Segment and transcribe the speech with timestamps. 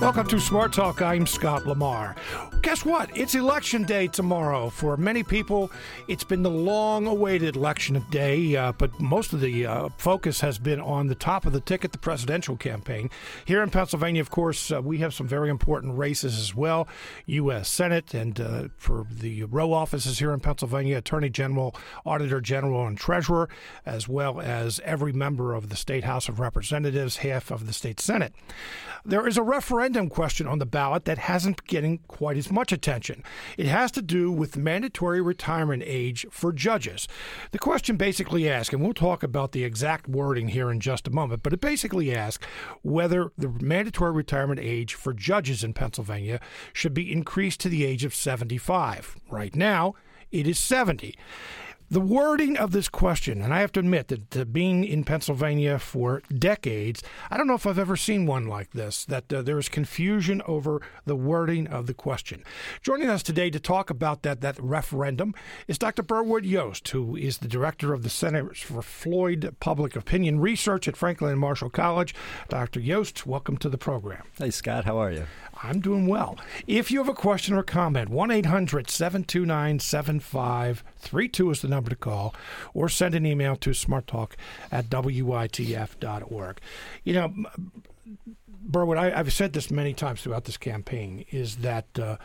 [0.00, 1.02] Welcome to Smart Talk.
[1.02, 2.16] I'm Scott Lamar.
[2.62, 3.16] Guess what?
[3.16, 4.68] It's election day tomorrow.
[4.68, 5.70] For many people,
[6.08, 10.58] it's been the long awaited election day, uh, but most of the uh, focus has
[10.58, 13.08] been on the top of the ticket, the presidential campaign.
[13.46, 16.86] Here in Pennsylvania, of course, uh, we have some very important races as well
[17.24, 17.66] U.S.
[17.66, 22.98] Senate, and uh, for the row offices here in Pennsylvania, Attorney General, Auditor General, and
[22.98, 23.48] Treasurer,
[23.86, 28.00] as well as every member of the State House of Representatives, half of the State
[28.00, 28.34] Senate.
[29.02, 33.22] There is a referendum question on the ballot that hasn't getting quite as much attention.
[33.56, 37.08] It has to do with mandatory retirement age for judges.
[37.52, 41.10] The question basically asks, and we'll talk about the exact wording here in just a
[41.10, 42.46] moment, but it basically asks
[42.82, 46.40] whether the mandatory retirement age for judges in Pennsylvania
[46.72, 49.16] should be increased to the age of 75.
[49.30, 49.94] Right now,
[50.30, 51.16] it is 70.
[51.92, 56.22] The wording of this question, and I have to admit that being in Pennsylvania for
[56.32, 59.68] decades, I don't know if I've ever seen one like this, that uh, there is
[59.68, 62.44] confusion over the wording of the question.
[62.80, 65.34] Joining us today to talk about that, that referendum
[65.66, 66.04] is Dr.
[66.04, 70.96] Berwood Yost, who is the director of the Center for Floyd Public Opinion Research at
[70.96, 72.14] Franklin and Marshall College.
[72.48, 72.78] Dr.
[72.78, 74.22] Yost, welcome to the program.
[74.38, 75.26] Hey, Scott, how are you?
[75.62, 76.38] I'm doing well.
[76.66, 81.96] If you have a question or comment, 1 800 729 7532 is the number to
[81.96, 82.34] call,
[82.72, 84.32] or send an email to smarttalk
[84.72, 86.60] at witf.org.
[87.04, 87.34] You know,
[88.48, 91.86] Berwood, I, have said this many times throughout this campaign, is that.
[91.98, 92.16] Uh,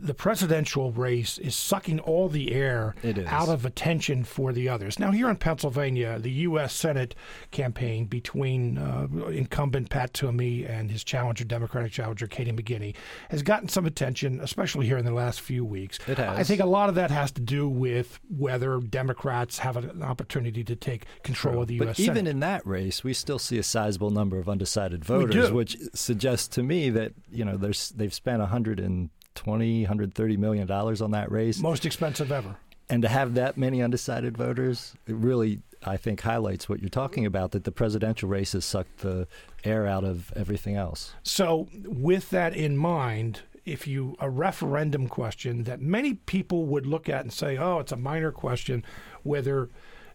[0.00, 2.94] the presidential race is sucking all the air
[3.26, 4.98] out of attention for the others.
[4.98, 6.74] Now, here in Pennsylvania, the U.S.
[6.74, 7.14] Senate
[7.50, 12.94] campaign between uh, incumbent Pat Toomey and his challenger, Democratic challenger Katie McGinty,
[13.30, 15.98] has gotten some attention, especially here in the last few weeks.
[16.06, 16.38] It has.
[16.38, 20.64] I think a lot of that has to do with whether Democrats have an opportunity
[20.64, 21.62] to take control True.
[21.62, 21.96] of the U.S.
[21.96, 25.76] But even in that race, we still see a sizable number of undecided voters, which
[25.94, 29.10] suggests to me that you know there's they've spent 100 and
[29.40, 31.58] 120, 130 million dollars on that race.
[31.58, 32.56] Most expensive ever.
[32.88, 37.26] And to have that many undecided voters, it really, I think, highlights what you're talking
[37.26, 39.26] about that the presidential race has sucked the
[39.64, 41.12] air out of everything else.
[41.24, 47.08] So, with that in mind, if you a referendum question that many people would look
[47.08, 48.84] at and say, "Oh, it's a minor question
[49.24, 49.68] whether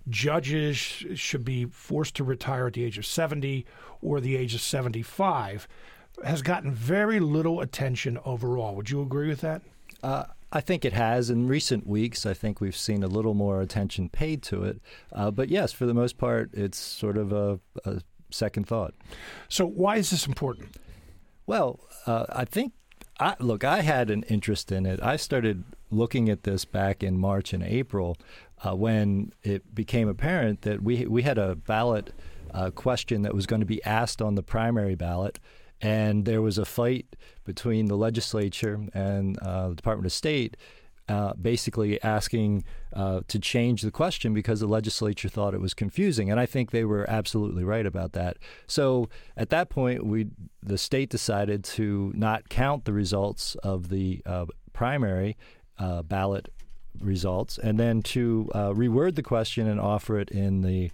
[0.09, 3.65] judges should be forced to retire at the age of 70
[4.01, 5.67] or the age of 75."
[6.23, 8.75] Has gotten very little attention overall.
[8.75, 9.61] Would you agree with that?
[10.03, 11.29] Uh, I think it has.
[11.29, 14.81] In recent weeks, I think we've seen a little more attention paid to it.
[15.11, 18.93] Uh, but yes, for the most part, it's sort of a, a, second thought.
[19.49, 20.77] So, why is this important?
[21.45, 22.73] Well, uh, I think,
[23.19, 25.01] I, look, I had an interest in it.
[25.03, 28.17] I started looking at this back in March and April
[28.63, 32.13] uh, when it became apparent that we, we had a ballot
[32.53, 35.39] uh, question that was going to be asked on the primary ballot
[35.81, 40.55] and there was a fight between the legislature and uh, the Department of State.
[41.09, 46.31] Uh, basically asking uh, to change the question because the legislature thought it was confusing,
[46.31, 48.37] and I think they were absolutely right about that.
[48.65, 50.27] So at that point, we
[50.63, 55.35] the state decided to not count the results of the uh, primary
[55.77, 56.47] uh, ballot
[57.01, 60.91] results, and then to uh, reword the question and offer it in the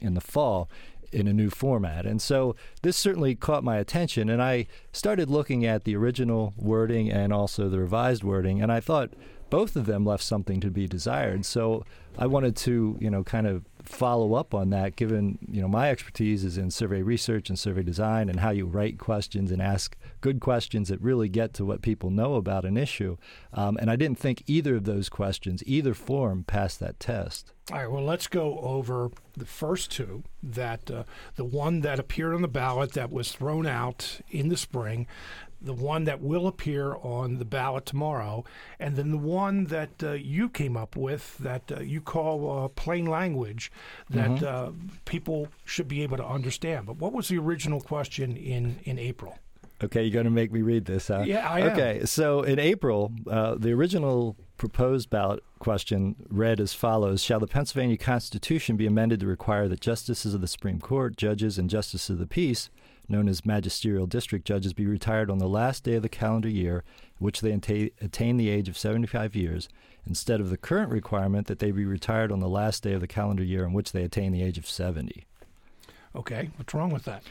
[0.00, 0.70] in the fall
[1.14, 2.04] in a new format.
[2.04, 7.10] And so this certainly caught my attention, and I started looking at the original wording
[7.10, 9.14] and also the revised wording, and I thought
[9.50, 11.46] both of them left something to be desired.
[11.46, 11.84] So
[12.18, 15.90] I wanted to, you know, kind of follow up on that, given you know my
[15.90, 19.96] expertise is in survey research and survey design and how you write questions and ask
[20.24, 23.18] good questions that really get to what people know about an issue.
[23.52, 27.52] Um, and I didn't think either of those questions, either form, passed that test.
[27.70, 27.90] All right.
[27.90, 30.22] Well, let's go over the first two.
[30.42, 31.04] That uh,
[31.36, 35.06] the one that appeared on the ballot that was thrown out in the spring,
[35.60, 38.46] the one that will appear on the ballot tomorrow,
[38.80, 42.68] and then the one that uh, you came up with that uh, you call uh,
[42.68, 43.70] plain language
[44.08, 44.44] that mm-hmm.
[44.44, 44.70] Uh,
[45.04, 46.86] people should be able to understand.
[46.86, 49.38] But what was the original question in, in April?
[49.82, 51.24] Okay, you're going to make me read this, huh?
[51.26, 51.72] Yeah, I am.
[51.72, 57.46] Okay, so in April, uh, the original proposed ballot question read as follows Shall the
[57.46, 62.10] Pennsylvania Constitution be amended to require that justices of the Supreme Court, judges, and justices
[62.10, 62.70] of the peace
[63.08, 66.84] known as magisterial district judges, be retired on the last day of the calendar year
[67.20, 69.68] in which they attain the age of 75 years,
[70.06, 73.06] instead of the current requirement that they be retired on the last day of the
[73.06, 75.24] calendar year in which they attain the age of 70.
[76.16, 77.22] Okay, what's wrong with that?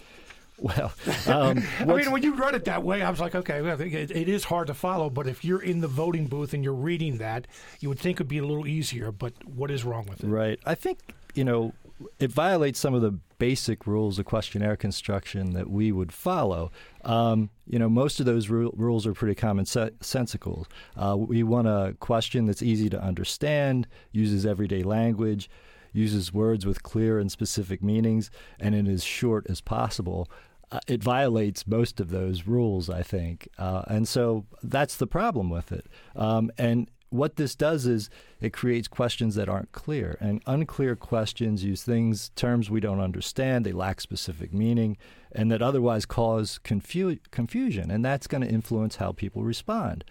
[0.59, 0.93] Well,
[1.27, 4.11] um, I mean, when you read it that way, I was like, okay, well, it,
[4.11, 5.09] it is hard to follow.
[5.09, 7.47] But if you're in the voting booth and you're reading that,
[7.79, 9.11] you would think it'd be a little easier.
[9.11, 10.27] But what is wrong with it?
[10.27, 10.59] Right.
[10.65, 10.99] I think
[11.33, 11.73] you know
[12.19, 16.71] it violates some of the basic rules of questionnaire construction that we would follow.
[17.03, 20.65] Um, you know, most of those ru- rules are pretty commonsensical.
[20.95, 25.49] Uh, we want a question that's easy to understand, uses everyday language,
[25.93, 28.29] uses words with clear and specific meanings,
[28.59, 30.29] and in as short as possible.
[30.71, 33.47] Uh, it violates most of those rules, I think.
[33.59, 35.85] Uh, and so that's the problem with it.
[36.15, 38.09] Um, and what this does is
[38.41, 40.17] it creates questions that aren't clear.
[40.19, 44.97] And unclear questions use things, terms we don't understand, they lack specific meaning,
[45.31, 47.91] and that otherwise cause confu- confusion.
[47.91, 50.03] And that's going to influence how people respond.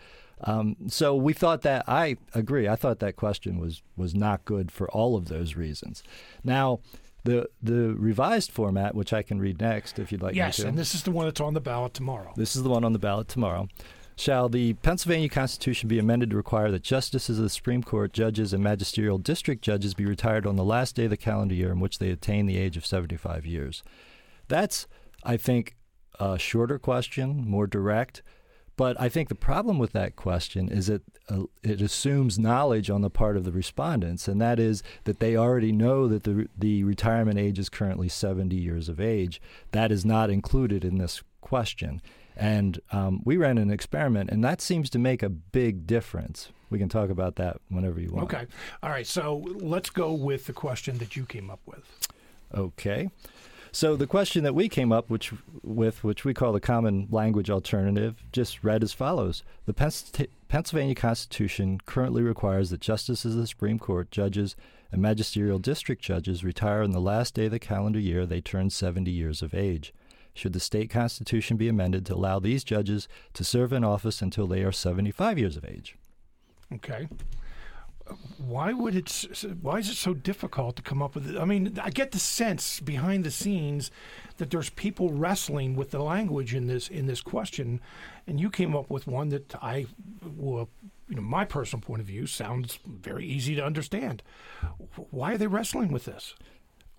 [0.44, 2.69] Um, so we thought that I agree.
[2.69, 6.03] I thought that question was was not good for all of those reasons.
[6.43, 6.81] Now,
[7.25, 10.35] the the revised format, which I can read next, if you'd like.
[10.35, 12.33] Yes, and this is the one that's on the ballot tomorrow.
[12.37, 13.69] This is the one on the ballot tomorrow.
[14.17, 18.53] Shall the Pennsylvania Constitution be amended to require that justices of the Supreme Court, judges,
[18.53, 21.81] and magisterial district judges be retired on the last day of the calendar year in
[21.81, 23.83] which they attain the age of 75 years?
[24.49, 24.87] That's,
[25.25, 25.77] I think,
[26.21, 28.23] a shorter question, more direct.
[28.77, 33.03] But I think the problem with that question is that uh, it assumes knowledge on
[33.03, 36.85] the part of the respondents, and that is that they already know that the the
[36.85, 39.41] retirement age is currently 70 years of age.
[39.73, 42.01] That is not included in this question.
[42.35, 46.49] And um, we ran an experiment, and that seems to make a big difference.
[46.71, 48.33] We can talk about that whenever you want.
[48.33, 48.47] Okay.
[48.83, 49.07] All right.
[49.07, 52.09] So let's go with the question that you came up with.
[52.55, 53.11] Okay.
[53.75, 55.33] So the question that we came up which,
[55.63, 59.73] with, which we call the common language alternative, just read as follows: The
[60.49, 64.57] Pennsylvania Constitution currently requires that justices of the Supreme Court, judges,
[64.91, 68.69] and magisterial district judges retire on the last day of the calendar year they turn
[68.69, 69.95] 70 years of age.
[70.35, 74.47] Should the state constitution be amended to allow these judges to serve in office until
[74.47, 75.97] they are 75 years of age?
[76.75, 77.09] Okay
[78.39, 79.11] why would it?
[79.61, 81.31] Why is it so difficult to come up with?
[81.31, 81.39] It?
[81.39, 83.91] I mean, I get the sense behind the scenes
[84.39, 87.81] that there's people wrestling with the language in this in this question,
[88.27, 89.87] and you came up with one that I,
[90.37, 90.69] well,
[91.09, 94.23] you know, my personal point of view sounds very easy to understand.
[95.11, 96.35] Why are they wrestling with this?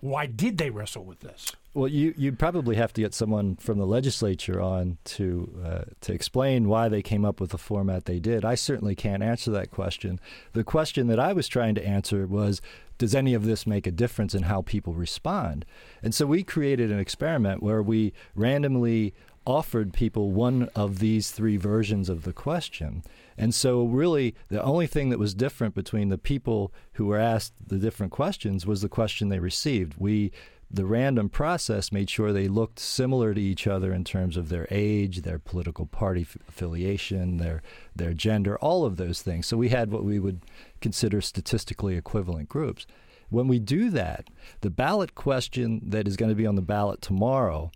[0.04, 1.50] Why did they wrestle with this?
[1.72, 6.12] Well, you you'd probably have to get someone from the legislature on to uh, to
[6.12, 8.44] explain why they came up with the format they did.
[8.44, 10.20] I certainly can't answer that question.
[10.52, 12.60] The question that I was trying to answer was,
[12.98, 15.64] does any of this make a difference in how people respond?
[16.02, 19.14] And so we created an experiment where we randomly
[19.46, 23.04] offered people one of these three versions of the question.
[23.36, 27.52] And so, really, the only thing that was different between the people who were asked
[27.66, 29.94] the different questions was the question they received.
[29.98, 30.32] We
[30.70, 34.66] the random process made sure they looked similar to each other in terms of their
[34.70, 37.62] age, their political party f- affiliation, their
[37.94, 39.46] their gender, all of those things.
[39.46, 40.42] So we had what we would
[40.80, 42.86] consider statistically equivalent groups.
[43.30, 44.28] When we do that,
[44.60, 47.70] the ballot question that is going to be on the ballot tomorrow,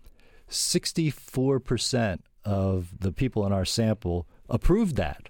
[0.49, 5.28] 64% of the people in our sample approved that.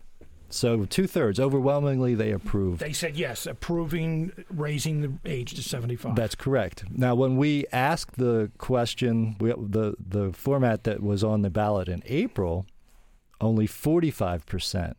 [0.51, 2.79] So two thirds, overwhelmingly, they approved.
[2.81, 6.15] They said yes, approving raising the age to seventy-five.
[6.15, 6.85] That's correct.
[6.89, 11.87] Now, when we asked the question, we, the the format that was on the ballot
[11.87, 12.65] in April,
[13.39, 14.97] only forty-five percent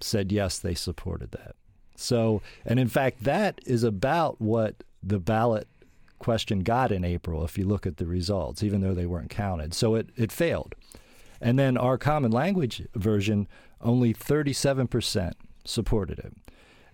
[0.00, 1.54] said yes, they supported that.
[1.94, 5.68] So, and in fact, that is about what the ballot
[6.18, 7.44] question got in April.
[7.44, 10.74] If you look at the results, even though they weren't counted, so it it failed.
[11.40, 13.46] And then our common language version
[13.80, 15.32] only 37%
[15.64, 16.34] supported it.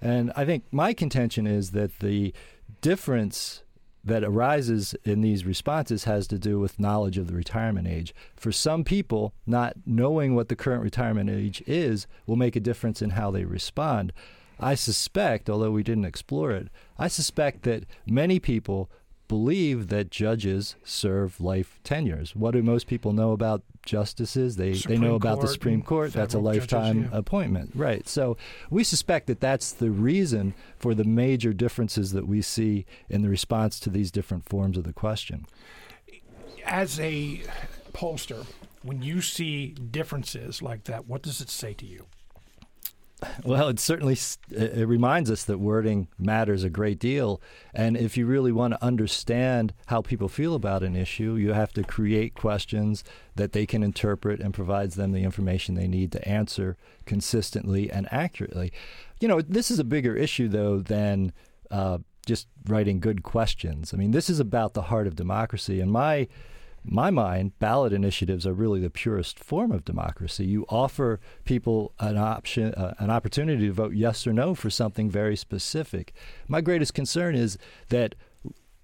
[0.00, 2.34] And I think my contention is that the
[2.80, 3.62] difference
[4.04, 8.14] that arises in these responses has to do with knowledge of the retirement age.
[8.36, 13.00] For some people, not knowing what the current retirement age is will make a difference
[13.00, 14.12] in how they respond.
[14.60, 18.90] I suspect, although we didn't explore it, I suspect that many people
[19.28, 22.34] believe that judges serve life tenures.
[22.36, 24.56] What do most people know about justices?
[24.56, 26.12] They Supreme they know about Court the Supreme Court.
[26.12, 27.18] That's a lifetime judges, yeah.
[27.18, 28.08] appointment, right?
[28.08, 28.36] So
[28.70, 33.28] we suspect that that's the reason for the major differences that we see in the
[33.28, 35.46] response to these different forms of the question.
[36.64, 37.42] As a
[37.92, 38.46] pollster,
[38.82, 42.06] when you see differences like that, what does it say to you?
[43.44, 44.16] Well, it certainly
[44.50, 47.40] it reminds us that wording matters a great deal,
[47.74, 51.72] and if you really want to understand how people feel about an issue, you have
[51.74, 53.04] to create questions
[53.36, 58.08] that they can interpret and provides them the information they need to answer consistently and
[58.12, 58.72] accurately.
[59.20, 61.32] You know, this is a bigger issue though than
[61.70, 63.92] uh, just writing good questions.
[63.92, 66.28] I mean, this is about the heart of democracy, and my
[66.84, 70.44] my mind, ballot initiatives are really the purest form of democracy.
[70.44, 75.10] You offer people an option, uh, an opportunity to vote yes or no for something
[75.10, 76.12] very specific.
[76.46, 77.56] My greatest concern is
[77.88, 78.14] that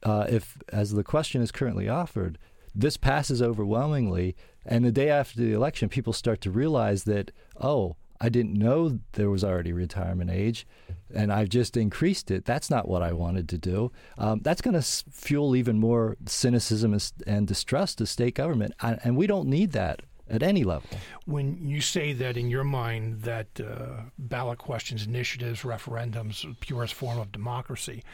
[0.02, 2.38] uh, if, as the question is currently offered,
[2.75, 7.97] this passes overwhelmingly, and the day after the election, people start to realize that, oh,
[8.21, 10.67] I didn't know there was already retirement age,
[11.15, 12.45] and I've just increased it.
[12.45, 13.93] That's not what I wanted to do.
[14.19, 16.97] Um, that's going to s- fuel even more cynicism
[17.27, 20.89] and distrust of state government, and we don't need that at any level.
[21.25, 27.19] When you say that in your mind that uh, ballot questions, initiatives, referendums, purest form
[27.19, 28.05] of democracy,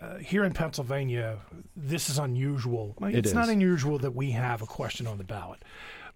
[0.00, 1.36] uh, here in Pennsylvania,
[1.76, 2.96] this is unusual.
[3.02, 3.34] It it's is.
[3.34, 5.62] not unusual that we have a question on the ballot,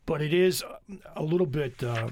[0.06, 0.62] but it is
[1.16, 2.08] a little bit uh,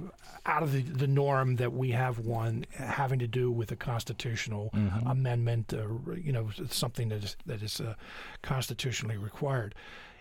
[0.46, 4.70] out of the, the, norm that we have one having to do with a constitutional
[4.74, 5.06] mm-hmm.
[5.06, 7.94] amendment, uh, you know, something that is, that is uh,
[8.42, 9.74] constitutionally required.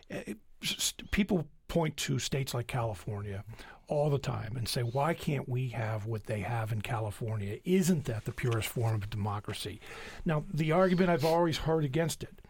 [0.09, 3.43] It, uh, people point to states like California
[3.87, 7.57] all the time and say, why can't we have what they have in California?
[7.65, 9.79] Isn't that the purest form of democracy?
[10.23, 12.41] Now, the argument I've always heard against it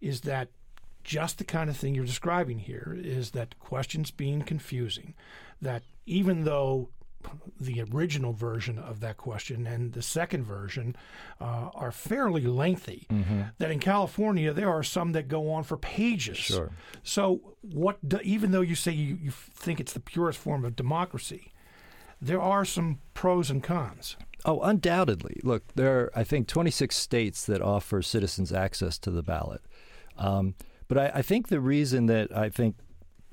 [0.00, 0.48] is that
[1.04, 5.14] just the kind of thing you're describing here is that questions being confusing,
[5.60, 6.88] that even though
[7.60, 10.96] the original version of that question and the second version
[11.40, 13.06] uh, are fairly lengthy.
[13.10, 13.42] Mm-hmm.
[13.58, 16.36] That in California there are some that go on for pages.
[16.36, 16.72] Sure.
[17.02, 18.06] So what?
[18.06, 21.52] Do, even though you say you, you think it's the purest form of democracy,
[22.20, 24.16] there are some pros and cons.
[24.44, 25.40] Oh, undoubtedly.
[25.42, 29.62] Look, there are I think 26 states that offer citizens access to the ballot.
[30.18, 30.54] Um,
[30.94, 32.76] but I, I think the reason that I think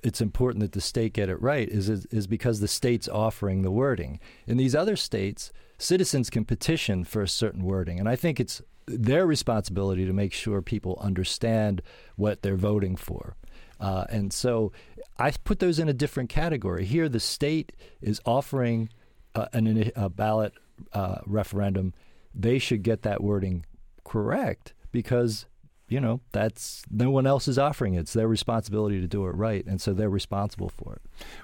[0.04, 3.62] it's important that the state get it right is, is, is because the state's offering
[3.62, 4.20] the wording.
[4.48, 8.62] In these other states, citizens can petition for a certain wording, and I think it's
[8.88, 11.82] their responsibility to make sure people understand
[12.16, 13.36] what they're voting for.
[13.80, 14.72] Uh, and so
[15.20, 16.86] I put those in a different category.
[16.86, 18.90] Here, the state is offering
[19.36, 20.54] uh, an, a ballot
[20.94, 21.94] uh, referendum.
[22.34, 23.66] They should get that wording
[24.04, 25.46] correct because
[25.92, 28.00] you know, that's no one else is offering it.
[28.00, 31.02] It's their responsibility to do it right, and so they're responsible for it.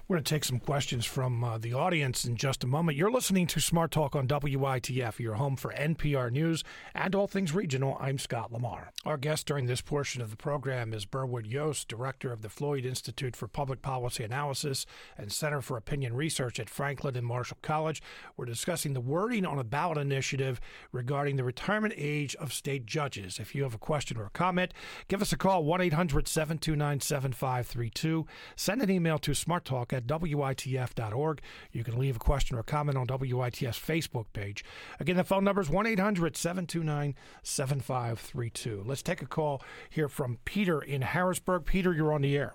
[0.07, 2.97] We're going to take some questions from uh, the audience in just a moment.
[2.97, 6.63] You're listening to Smart Talk on WITF, your home for NPR News
[6.95, 7.97] and all things regional.
[7.99, 8.93] I'm Scott Lamar.
[9.05, 12.85] Our guest during this portion of the program is Berwood Yost, director of the Floyd
[12.85, 14.85] Institute for Public Policy Analysis
[15.17, 18.01] and Center for Opinion Research at Franklin and Marshall College.
[18.37, 20.61] We're discussing the wording on a ballot initiative
[20.93, 23.39] regarding the retirement age of state judges.
[23.39, 24.73] If you have a question or a comment,
[25.07, 28.25] give us a call 1 800 729 7532.
[28.55, 31.41] Send an email to smarttalk at WITF.org.
[31.71, 34.63] You can leave a question or comment on WITF's Facebook page.
[34.99, 38.83] Again, the phone number is 1 800 729 7532.
[38.85, 41.65] Let's take a call here from Peter in Harrisburg.
[41.65, 42.53] Peter, you're on the air.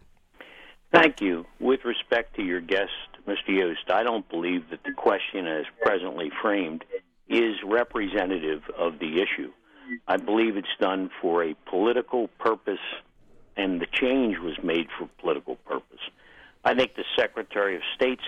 [0.92, 1.46] Thank you.
[1.58, 2.90] With respect to your guest,
[3.26, 3.48] Mr.
[3.48, 6.84] Yost, I don't believe that the question as presently framed
[7.28, 9.52] is representative of the issue.
[10.06, 12.80] I believe it's done for a political purpose,
[13.56, 16.00] and the change was made for political purpose.
[16.64, 18.22] I think the Secretary of State's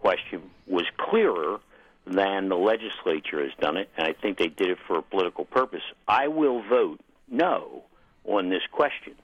[0.00, 1.58] question was clearer
[2.06, 5.44] than the legislature has done it, and I think they did it for a political
[5.44, 5.82] purpose.
[6.06, 7.82] I will vote no
[8.24, 9.14] on this question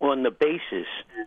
[0.00, 0.86] on the basis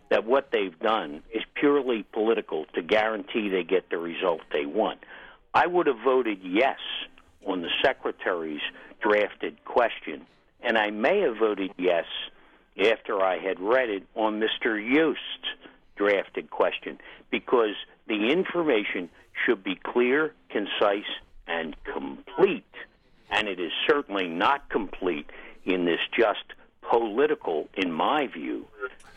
[0.09, 4.99] that what they've done is purely political to guarantee they get the result they want.
[5.53, 6.79] I would have voted yes
[7.45, 8.61] on the Secretary's
[9.01, 10.25] drafted question,
[10.61, 12.05] and I may have voted yes
[12.79, 14.79] after I had read it on Mr.
[14.79, 15.57] Yost's
[15.95, 17.75] drafted question because
[18.07, 19.09] the information
[19.45, 21.03] should be clear, concise,
[21.47, 22.63] and complete.
[23.29, 25.29] And it is certainly not complete
[25.65, 26.43] in this just
[26.89, 28.67] political, in my view,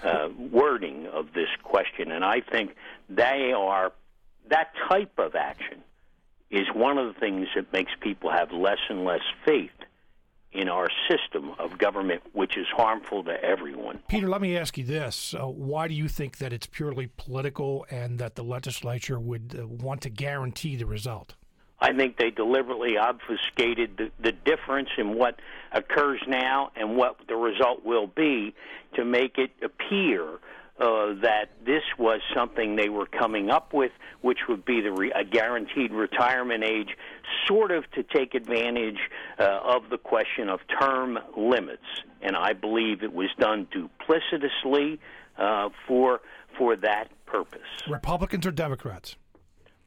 [0.03, 2.13] uh, wording of this question.
[2.13, 2.77] And I think
[3.09, 3.93] they are
[4.49, 5.83] that type of action
[6.55, 9.71] is one of the things that makes people have less and less faith
[10.53, 13.99] in our system of government, which is harmful to everyone.
[14.07, 15.35] Peter, let me ask you this.
[15.35, 19.67] Uh, why do you think that it's purely political and that the legislature would uh,
[19.67, 21.35] want to guarantee the result?
[21.81, 25.41] I think they deliberately obfuscated the, the difference in what
[25.73, 28.55] occurs now and what the result will be
[28.95, 30.39] to make it appear
[30.85, 35.13] uh, that this was something they were coming up with, which would be the re-
[35.13, 36.97] a guaranteed retirement age,
[37.47, 38.99] sort of to take advantage
[39.39, 41.83] uh, of the question of term limits.
[42.21, 44.99] And I believe it was done duplicitously
[45.39, 46.21] uh, for
[46.59, 47.61] for that purpose.
[47.89, 49.17] Republicans or Democrats?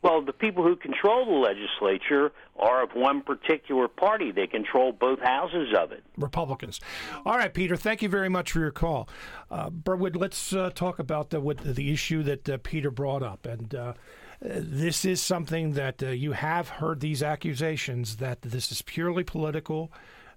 [0.08, 4.32] Well, the people who control the legislature are of one particular party.
[4.32, 6.02] They control both houses of it.
[6.18, 6.80] Republicans.
[7.26, 7.76] All right, Peter.
[7.76, 9.10] Thank you very much for your call.
[9.52, 13.46] Uh, Berwood, let's uh, talk about the, what, the issue that uh, Peter brought up.
[13.46, 13.94] And uh,
[14.40, 19.92] this is something that uh, you have heard these accusations that this is purely political.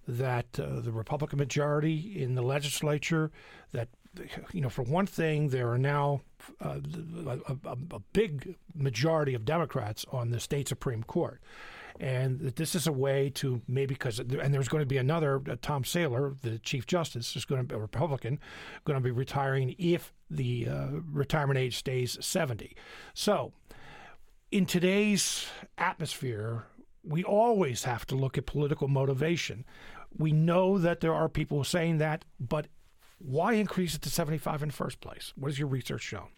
[0.09, 3.31] that uh, the Republican majority in the legislature,
[3.73, 3.89] that,
[4.53, 6.21] you know, for one thing, there are now
[6.65, 6.81] uh,
[7.27, 11.41] a, a, a big majority of Democrats on the state Supreme Court
[12.01, 15.57] and this is a way to maybe because and there's going to be another uh,
[15.61, 18.41] Tom Saylor, the Chief Justice, is going to be a Republican,
[18.85, 22.75] going to be retiring if the uh, retirement age stays 70.
[23.13, 23.53] So,
[24.51, 26.65] in today's atmosphere,
[27.05, 29.67] we always have to look at political motivation.
[30.17, 32.67] We know that there are people saying that, but
[33.21, 35.33] why increase it to 75 in the first place?
[35.37, 36.29] What has your research shown?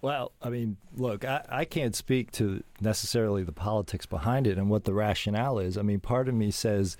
[0.00, 4.70] Well, I mean, look, I, I can't speak to necessarily the politics behind it and
[4.70, 5.76] what the rationale is.
[5.76, 6.96] I mean, part of me says,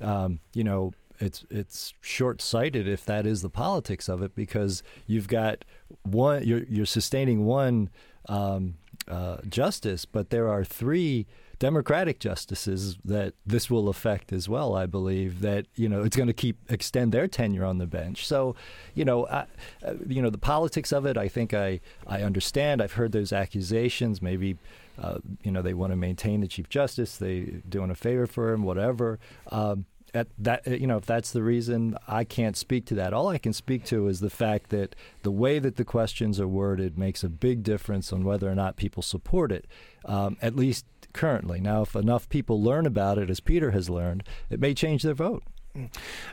[0.00, 4.82] um, you know, it's it's short sighted if that is the politics of it because
[5.06, 5.64] you've got
[6.02, 7.90] one you're you're sustaining one
[8.28, 8.74] um,
[9.08, 11.26] uh, justice, but there are three
[11.62, 14.74] Democratic justices that this will affect as well.
[14.74, 18.26] I believe that you know it's going to keep extend their tenure on the bench.
[18.26, 18.56] So,
[18.96, 19.46] you know, I,
[19.86, 21.16] uh, you know the politics of it.
[21.16, 22.82] I think I I understand.
[22.82, 24.20] I've heard those accusations.
[24.20, 24.58] Maybe.
[25.00, 27.16] Uh, you know they want to maintain the chief justice.
[27.16, 29.20] They doing a favor for him, whatever.
[29.50, 33.28] Um, at that you know if that's the reason I can't speak to that all
[33.28, 36.98] I can speak to is the fact that the way that the questions are worded
[36.98, 39.66] makes a big difference on whether or not people support it
[40.04, 41.60] um, at least currently.
[41.60, 45.14] Now, if enough people learn about it, as Peter has learned, it may change their
[45.14, 45.42] vote.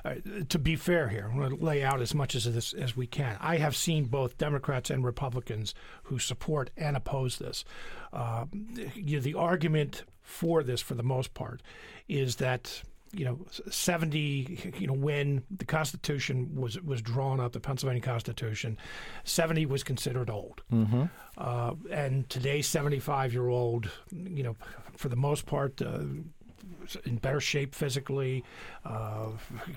[0.03, 0.15] Uh,
[0.49, 3.07] to be fair here, I'm going to lay out as much as this as we
[3.07, 3.37] can.
[3.39, 7.63] I have seen both Democrats and Republicans who support and oppose this.
[8.11, 8.45] Uh,
[8.95, 11.61] you know, the argument for this, for the most part,
[12.09, 13.39] is that you know,
[13.69, 18.77] 70, you know, when the Constitution was was drawn up, the Pennsylvania Constitution,
[19.23, 20.61] 70 was considered old.
[20.71, 21.05] Mm-hmm.
[21.37, 24.55] Uh, and today, 75 year old, you know,
[24.95, 25.99] for the most part, uh,
[27.05, 28.43] in better shape physically.
[28.85, 29.29] Uh,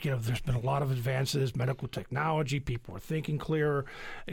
[0.02, 2.60] you know, there's been a lot of advances, medical technology.
[2.60, 3.84] People are thinking clearer.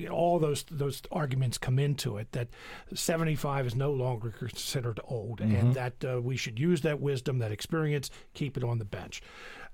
[0.10, 2.50] All those those arguments come into it that
[2.94, 5.56] 75 is no longer considered old, mm-hmm.
[5.56, 9.22] and that uh, we should use that wisdom, that experience, keep it on the bench.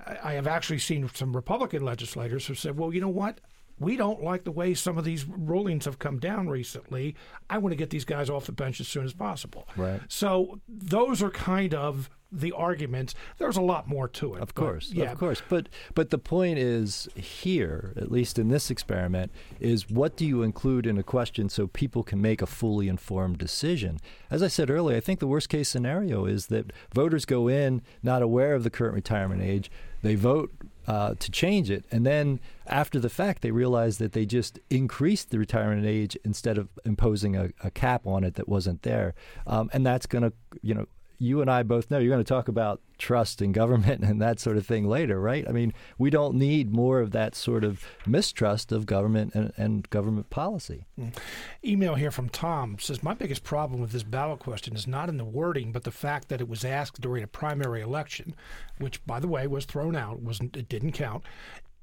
[0.06, 3.40] I, I have actually seen some Republican legislators who said, "Well, you know what."
[3.80, 7.16] we don't like the way some of these rulings have come down recently.
[7.50, 9.68] I want to get these guys off the bench as soon as possible.
[9.76, 10.00] Right.
[10.08, 13.16] So those are kind of the arguments.
[13.38, 14.42] There's a lot more to it.
[14.42, 15.12] Of course, yeah.
[15.12, 15.42] of course.
[15.48, 20.44] But but the point is here, at least in this experiment, is what do you
[20.44, 24.00] include in a question so people can make a fully informed decision?
[24.30, 27.82] As I said earlier, I think the worst case scenario is that voters go in
[28.04, 29.72] not aware of the current retirement age.
[30.02, 30.52] They vote
[30.88, 31.86] uh, to change it.
[31.92, 36.58] And then after the fact, they realize that they just increased the retirement age instead
[36.58, 39.16] of imposing a, a cap on it that wasn't there.
[39.48, 40.86] Um, and that's going to, you know,
[41.18, 44.40] you and I both know you're going to talk about trust in government and that
[44.40, 45.48] sort of thing later, right?
[45.48, 49.90] I mean, we don't need more of that sort of mistrust of government and, and
[49.90, 50.86] government policy.
[51.00, 51.16] Mm.
[51.64, 55.18] Email here from Tom says My biggest problem with this ballot question is not in
[55.18, 58.36] the wording, but the fact that it was asked during a primary election,
[58.80, 60.20] which, by the way, was thrown out.
[60.20, 61.24] wasn't It didn't count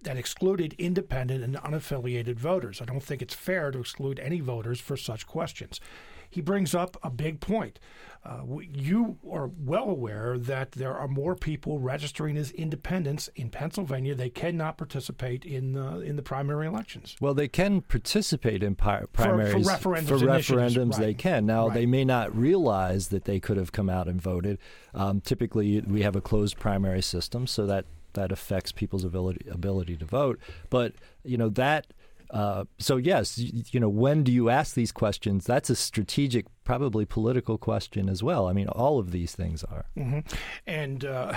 [0.02, 2.80] that excluded independent and unaffiliated voters.
[2.80, 5.80] I don't think it's fair to exclude any voters for such questions.
[6.28, 7.78] He brings up a big point.
[8.24, 14.14] Uh, you are well aware that there are more people registering as independents in Pennsylvania.
[14.14, 17.16] They cannot participate in the in the primary elections.
[17.20, 20.08] Well, they can participate in pi- primaries for, for referendums.
[20.08, 21.00] For referendums, right.
[21.00, 21.46] they can.
[21.46, 21.74] Now, right.
[21.74, 24.58] they may not realize that they could have come out and voted.
[24.94, 29.96] Um, typically, we have a closed primary system, so that that affects people's ability ability
[29.96, 30.38] to vote.
[30.70, 31.88] But you know that
[32.32, 35.44] uh, so yes, you, you, know, when do you ask these questions?
[35.44, 38.48] That's a strategic, probably political question as well.
[38.48, 39.84] I mean, all of these things are.
[39.96, 40.20] Mm-hmm.
[40.66, 41.34] And uh,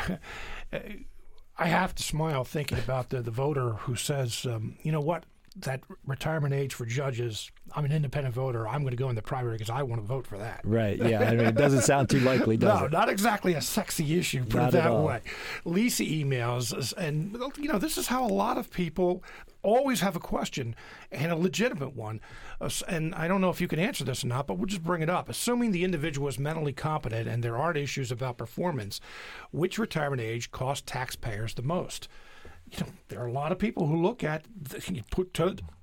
[1.57, 5.25] I have to smile thinking about the, the voter who says, um, you know what,
[5.57, 7.49] that retirement age for judges.
[7.73, 8.67] I'm an independent voter.
[8.67, 10.61] I'm going to go in the primary because I want to vote for that.
[10.63, 10.99] Right.
[11.05, 11.23] Yeah.
[11.23, 12.91] I mean, it doesn't sound too likely, does no, it?
[12.91, 14.43] not exactly a sexy issue.
[14.43, 15.21] Put not it that way.
[15.65, 19.23] Lisa emails, and you know, this is how a lot of people
[19.65, 20.75] always have a question
[21.11, 22.21] and a legitimate one.
[22.61, 24.83] Uh, and I don't know if you can answer this or not, but we'll just
[24.83, 25.27] bring it up.
[25.27, 29.01] Assuming the individual is mentally competent and there aren't issues about performance,
[29.51, 32.07] which retirement age costs taxpayers the most?
[32.71, 34.45] You know, there are a lot of people who look at
[34.89, 35.37] you put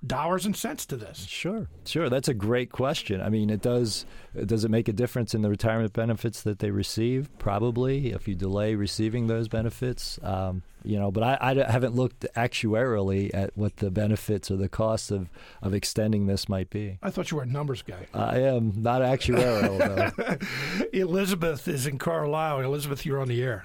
[0.06, 1.26] dollars and cents to this.
[1.26, 2.08] Sure, sure.
[2.08, 3.20] That's a great question.
[3.20, 4.04] I mean, it does.
[4.46, 7.28] Does it make a difference in the retirement benefits that they receive?
[7.38, 10.18] Probably, if you delay receiving those benefits.
[10.22, 14.68] Um, you know, but I, I haven't looked actuarially at what the benefits or the
[14.68, 15.30] costs of,
[15.62, 16.98] of extending this might be.
[17.02, 18.06] I thought you were a numbers guy.
[18.12, 20.88] I am not actuarial though.
[20.92, 22.60] Elizabeth is in Carlisle.
[22.60, 23.64] Elizabeth, you're on the air.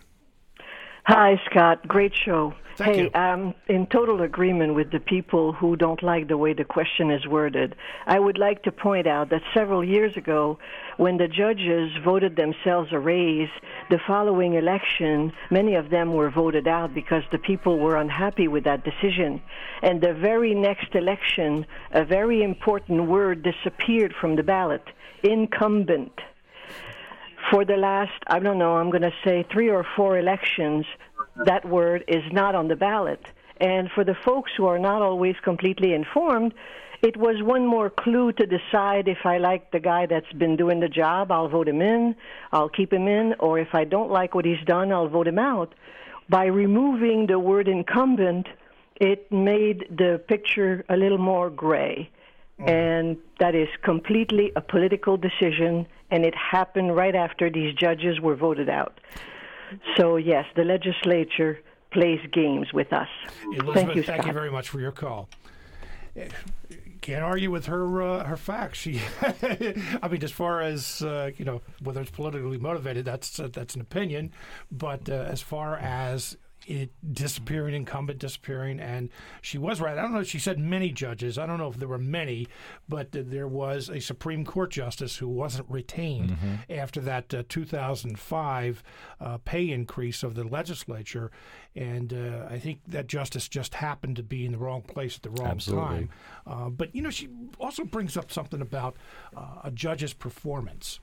[1.08, 1.88] Hi, Scott.
[1.88, 2.54] Great show.
[2.76, 3.12] Thank hey, you.
[3.14, 7.26] I'm in total agreement with the people who don't like the way the question is
[7.26, 7.78] worded.
[8.06, 10.60] I would like to point out that several years ago,
[10.98, 13.48] when the judges voted themselves a raise,
[13.90, 18.66] the following election, many of them were voted out because the people were unhappy with
[18.66, 19.42] that decision.
[19.82, 24.84] And the very next election, a very important word disappeared from the ballot
[25.24, 26.12] incumbent
[27.52, 30.86] for the last, I don't know, I'm going to say three or four elections,
[31.46, 33.24] that word is not on the ballot.
[33.60, 36.54] And for the folks who are not always completely informed,
[37.02, 40.80] it was one more clue to decide if I like the guy that's been doing
[40.80, 42.16] the job, I'll vote him in,
[42.52, 45.40] I'll keep him in, or if I don't like what he's done, I'll vote him
[45.40, 45.74] out.
[46.30, 48.48] By removing the word incumbent,
[48.96, 52.10] it made the picture a little more gray.
[52.60, 58.36] And that is completely a political decision, and it happened right after these judges were
[58.36, 59.00] voted out.
[59.96, 61.60] So, yes, the legislature
[61.92, 63.08] plays games with us.
[63.46, 64.28] Elizabeth, thank you, thank Scott.
[64.28, 65.30] you very much for your call.
[67.02, 68.80] Can't argue with her uh, her facts.
[68.82, 73.50] She, I mean, as far as uh, you know, whether it's politically motivated, that's uh,
[73.52, 74.32] that's an opinion.
[74.72, 79.10] But uh, as far as it disappearing, incumbent disappearing, and
[79.42, 79.98] she was right.
[79.98, 80.20] I don't know.
[80.20, 81.38] if She said many judges.
[81.38, 82.48] I don't know if there were many,
[82.88, 86.38] but uh, there was a Supreme Court justice who wasn't retained
[86.70, 88.84] after that uh, 2005
[89.20, 91.32] uh, pay increase of the legislature,
[91.76, 95.24] and uh, I think that justice just happened to be in the wrong place at
[95.24, 95.86] the wrong Absolutely.
[95.86, 96.10] time.
[96.46, 98.96] Uh, but you know, she also brings up something about
[99.36, 101.00] uh, a judge's performance.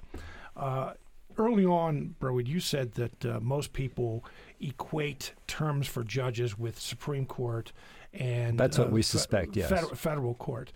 [0.56, 0.92] Uh,
[1.38, 4.24] early on, Berwood, you said that uh, most people
[4.60, 7.72] equate terms for judges with Supreme Court
[8.12, 9.68] and That's what uh, we fe- suspect, yes.
[9.68, 10.72] federal, federal court,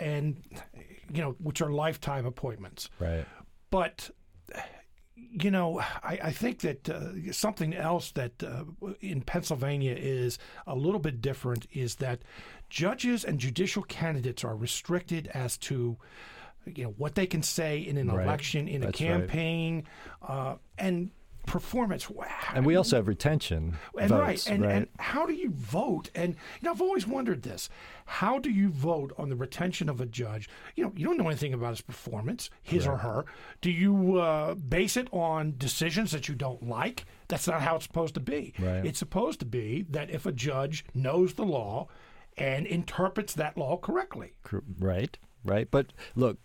[0.00, 0.36] and
[1.12, 2.88] you know, which are lifetime appointments.
[3.00, 3.24] Right.
[3.70, 4.10] But
[5.16, 8.64] you know, I, I think that uh, something else that uh,
[9.00, 12.20] in Pennsylvania is a little bit different is that
[12.70, 15.96] judges and judicial candidates are restricted as to
[16.66, 18.26] you know what they can say in an Right.
[18.26, 19.08] know, in a That's right.
[19.08, 19.84] campaign,
[20.22, 21.10] uh, and
[21.46, 22.10] performance.
[22.10, 22.26] Wow.
[22.54, 24.72] And we also have retention And votes, right, and, right?
[24.72, 26.10] and how do you vote?
[26.14, 27.68] And you know, I've always wondered this:
[28.04, 30.48] how do you vote on the retention of a judge?
[30.74, 33.24] You know, you don't know anything about his performance, his or her.
[33.60, 37.06] Do you uh, base it on decisions that you don't like?
[37.28, 38.52] That's not how it's supposed to be.
[38.58, 38.84] Right.
[38.84, 41.88] It's supposed to be that if a judge knows the law
[42.36, 44.34] and interprets that law correctly.
[44.78, 45.70] Right, right.
[45.70, 46.38] But look,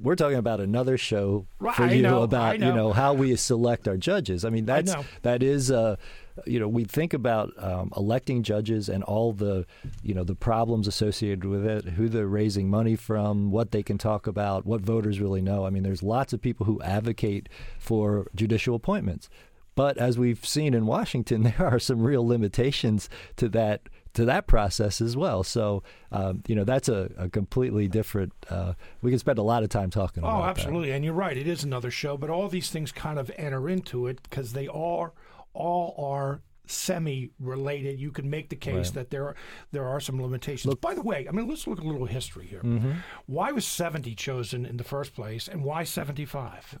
[0.00, 2.74] we're talking about another show Right, for I you know, about I you know.
[2.74, 4.44] know how we select our judges.
[4.44, 5.04] I mean, that's know.
[5.22, 5.96] that is uh,
[6.44, 9.66] you know we think about um, electing judges and all the
[10.02, 13.98] you know the problems associated with it, who they're raising money from, what they can
[13.98, 15.66] talk about, what voters really know.
[15.66, 17.48] I mean, there's lots of people who advocate
[17.78, 19.28] for judicial appointments.
[19.74, 23.82] But as we've seen in Washington, there are some real limitations to that
[24.16, 25.42] to that process as well.
[25.42, 28.32] So um, you know that's a, a completely different.
[28.50, 30.38] Uh, we can spend a lot of time talking about.
[30.38, 30.48] Oh, that.
[30.50, 31.36] absolutely, and you're right.
[31.36, 34.66] It is another show, but all these things kind of enter into it because they
[34.68, 35.12] are
[35.54, 38.00] all are semi-related.
[38.00, 38.94] You can make the case Right.
[38.94, 39.36] that there are
[39.72, 40.74] there are some limitations.
[40.76, 42.60] By the way, I mean let's look at a little history here.
[42.62, 42.92] Mm-hmm.
[43.26, 46.78] Why was 70 chosen in the first place, and why 75?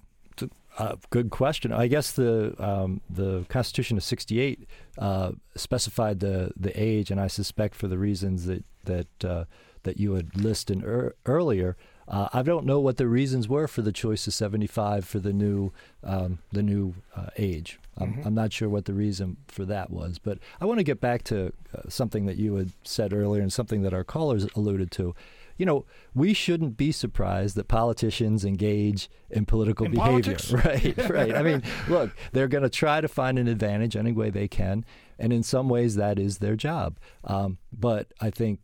[0.78, 1.72] Uh, good question.
[1.72, 7.28] I guess the um, the Constitution of '68 uh, specified the the age, and I
[7.28, 9.44] suspect for the reasons that that uh,
[9.84, 11.76] that you had listed er- earlier.
[12.08, 15.32] Uh, I don't know what the reasons were for the choice of 75 for the
[15.32, 15.72] new
[16.04, 17.80] um, the new uh, age.
[17.98, 21.00] I'm, I'm not sure what the reason for that was, but I want to get
[21.00, 24.90] back to uh, something that you had said earlier and something that our callers alluded
[24.92, 25.14] to.
[25.56, 30.36] You know, we shouldn't be surprised that politicians engage in political In behavior.
[30.36, 30.52] politics?
[30.66, 31.34] Right, right.
[31.34, 34.84] I mean, look, they're going to try to find an advantage any way they can,
[35.18, 36.98] and in some ways that is their job.
[37.24, 38.60] Um, but I think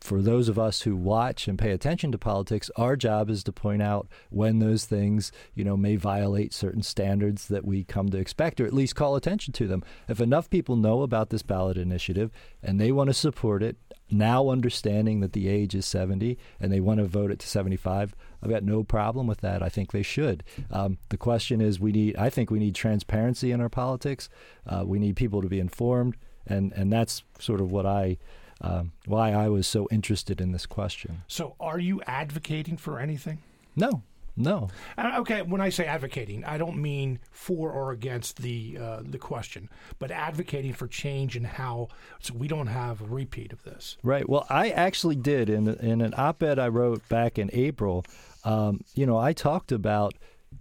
[0.00, 3.52] for those of us who watch and pay attention to politics, our job is to
[3.52, 8.18] point out when those things, you know, may violate certain standards that we come to
[8.18, 9.82] expect, or at least call attention to them.
[10.08, 12.30] If enough people know about this ballot initiative
[12.62, 13.76] and they want to support it,
[14.10, 18.14] now understanding that the age is 70 and they want to vote it to 75,
[18.42, 19.62] I've got no problem with that.
[19.62, 20.44] I think they should.
[20.70, 22.16] Um, the question is, we need.
[22.16, 24.28] I think we need transparency in our politics.
[24.66, 26.16] Uh, we need people to be informed,
[26.46, 28.18] and and that's sort of what I.
[28.62, 31.24] Um, why I was so interested in this question.
[31.28, 33.42] So, are you advocating for anything?
[33.76, 34.02] No,
[34.36, 34.68] no.
[34.96, 39.18] Uh, Okay, when I say advocating, I don't mean for or against the uh, the
[39.18, 39.68] question,
[39.98, 41.88] but advocating for change and how
[42.20, 43.96] so we don't have a repeat of this.
[44.02, 44.28] Right.
[44.28, 48.04] Well, I actually did in in an op-ed I wrote back in April.
[48.44, 50.14] Um, you know, I talked about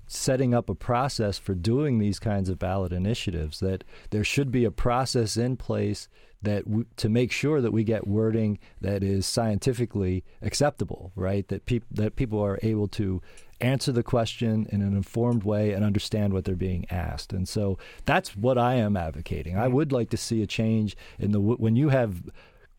[0.08, 3.60] setting up a process for doing these kinds of ballot initiatives.
[3.60, 6.08] That there should be a process in place
[6.42, 11.48] that w- to make sure that we get wording that is scientifically acceptable, right?
[11.48, 13.22] That people that people are able to
[13.62, 17.34] answer the question in an informed way and understand what they're being asked.
[17.34, 19.58] And so that's what I am advocating.
[19.58, 22.24] I would like to see a change in the when you have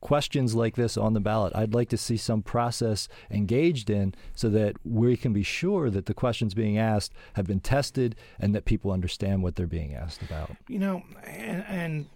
[0.01, 1.53] questions like this on the ballot.
[1.57, 6.07] I'd like to see some process engaged in so that we can be sure that
[6.07, 10.23] the questions being asked have been tested and that people understand what they're being asked
[10.23, 10.53] about.
[10.69, 12.07] You know, and, and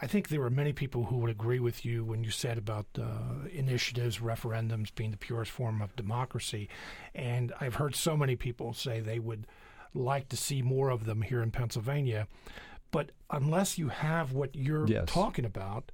[0.00, 2.86] I think there were many people who would agree with you when you said about
[2.98, 6.68] uh, initiatives, referendums being the purest form of democracy.
[7.14, 9.46] And I've heard so many people say they would
[9.94, 12.28] like to see more of them here in Pennsylvania.
[12.92, 15.08] But unless you have what you're Yes.
[15.08, 15.90] talking about,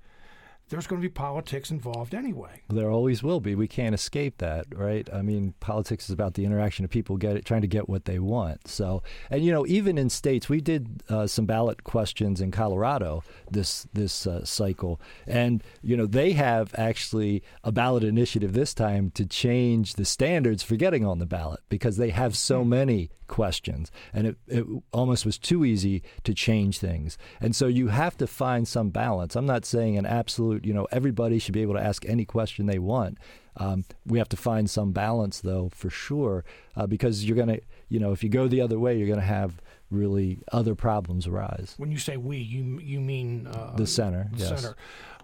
[0.68, 2.62] there's going to be politics involved anyway.
[2.68, 3.54] There always will be.
[3.54, 5.08] We can't escape that, right?
[5.12, 8.18] I mean, politics is about the interaction of people get trying to get what they
[8.18, 8.66] want.
[8.68, 13.22] So, and you know, even in states, we did uh, some ballot questions in Colorado
[13.50, 19.10] this this uh, cycle, and you know, they have actually a ballot initiative this time
[19.12, 23.90] to change the standards for getting on the ballot because they have so many questions.
[24.12, 27.18] And it, it almost was too easy to change things.
[27.40, 29.36] And so you have to find some balance.
[29.36, 32.66] I'm not saying an absolute you know everybody should be able to ask any question
[32.66, 33.18] they want.
[33.56, 36.44] Um, we have to find some balance though for sure
[36.76, 39.20] uh, because you're going to you know if you go the other way you're going
[39.20, 39.60] to have
[39.94, 44.38] really other problems arise When you say we, you you mean uh, the center the
[44.38, 44.76] yes center.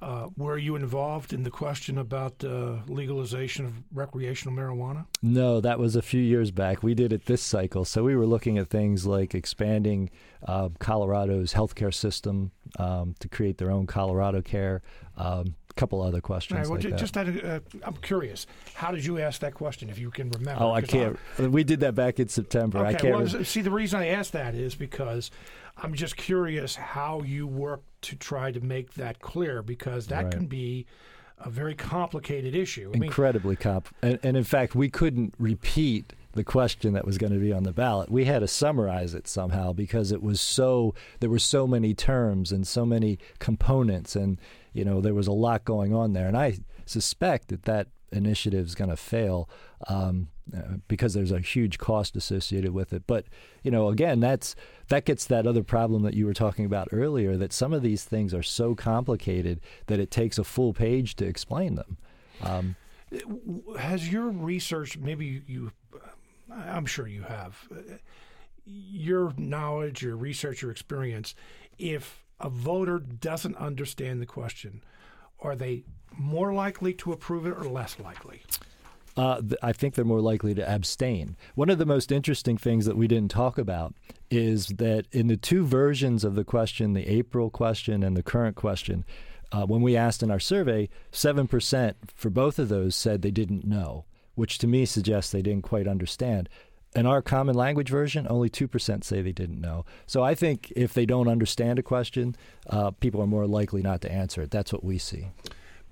[0.02, 5.04] Uh, were you involved in the question about uh, legalization of recreational marijuana?
[5.20, 6.82] No, that was a few years back.
[6.82, 7.84] We did it this cycle.
[7.84, 10.08] So we were looking at things like expanding
[10.46, 14.80] uh, Colorado's healthcare system um, to create their own Colorado Care.
[15.18, 18.46] Um, couple other questions right, well, like just out of, uh, I'm curious.
[18.74, 20.62] How did you ask that question, if you can remember?
[20.62, 21.18] oh, I can't.
[21.38, 22.78] We did that back in September.
[22.78, 23.16] I Okay, can't.
[23.32, 25.30] well, see, the reason I ask that is because
[25.76, 30.32] I'm just curious how you work to try to make that clear, because that Right.
[30.32, 30.86] can be
[31.38, 32.90] a very complicated issue.
[32.90, 33.88] I mean, incredibly comp.
[34.02, 37.62] And, and in fact, we couldn't repeat the question that was going to be on
[37.64, 38.10] the ballot.
[38.10, 42.52] We had to summarize it somehow because it was so there were so many terms
[42.52, 44.38] and so many components, and
[44.72, 46.26] you know there was a lot going on there.
[46.26, 49.48] And I suspect that that initiative is going to fail
[49.86, 53.04] um, uh, because there's a huge cost associated with it.
[53.06, 53.26] But
[53.62, 54.56] you know, again, that's
[54.88, 57.36] that gets that other problem that you were talking about earlier.
[57.36, 61.26] That some of these things are so complicated that it takes a full page to
[61.26, 61.98] explain them.
[62.42, 62.76] Um,
[63.78, 65.72] has your research, maybe you,
[66.52, 67.96] I'm sure you have, uh,
[68.64, 71.34] your knowledge, your research, your experience,
[71.78, 74.82] if a voter doesn't understand the question,
[75.40, 75.84] are they
[76.16, 78.42] more likely to approve it or less likely?
[79.16, 81.36] Uh, th- I think they're more likely to abstain.
[81.54, 83.94] One of the most interesting things that we didn't talk about
[84.30, 88.56] is that in the two versions of the question, the April question and the current
[88.56, 89.04] question,
[89.52, 93.66] uh, when we asked in our survey, 7% for both of those said they didn't
[93.66, 94.04] know,
[94.36, 96.48] which to me suggests they didn't quite understand.
[96.94, 99.84] In our common language version, only 2% say they didn't know.
[100.06, 102.34] So I think if they don't understand a question,
[102.68, 104.50] uh, people are more likely not to answer it.
[104.50, 105.28] That's what we see.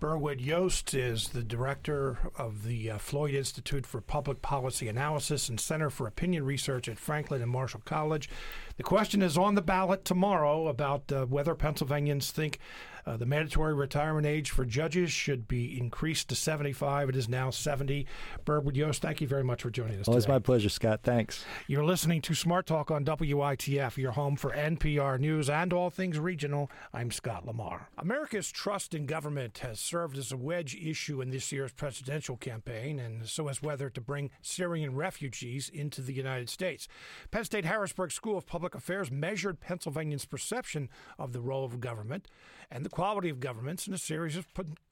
[0.01, 5.59] Berwood Yost is the director of the uh, Floyd Institute for Public Policy Analysis and
[5.59, 8.29] Center for Opinion Research at Franklin and Marshall College.
[8.77, 12.61] The question is on the ballot tomorrow about uh, whether Pennsylvanians think
[13.09, 17.09] uh, the mandatory retirement age for judges should be increased to 75.
[17.09, 18.07] It is now 70.
[18.45, 21.01] Berwood Yost, thank you very much for joining us Well, it's my pleasure, Scott.
[21.03, 21.43] Thanks.
[21.67, 26.19] You're listening to Smart Talk on WITF, your home for NPR News and all things
[26.19, 26.71] regional.
[26.93, 27.89] I'm Scott Lamar.
[27.97, 32.99] America's trust in government has served as a wedge issue in this year's presidential campaign,
[32.99, 36.89] and so has whether to bring Syrian refugees into the United States.
[37.31, 42.29] Penn State Harrisburg School of Public Affairs measured Pennsylvanians' perception of the role of government
[42.71, 44.47] and the quality of governments in a series of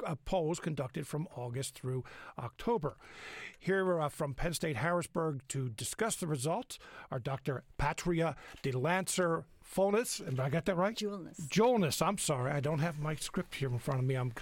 [0.04, 2.04] uh, polls conducted from August through
[2.38, 2.96] October.
[3.58, 6.78] Here uh, from Penn State Harrisburg to discuss the results
[7.10, 7.64] are Dr.
[7.78, 8.72] Patria de
[9.74, 10.96] Fonis, and I got that right?
[10.96, 11.48] Julness.
[11.48, 12.52] Joelness, I'm sorry.
[12.52, 14.14] I don't have my script here in front of me.
[14.14, 14.33] I'm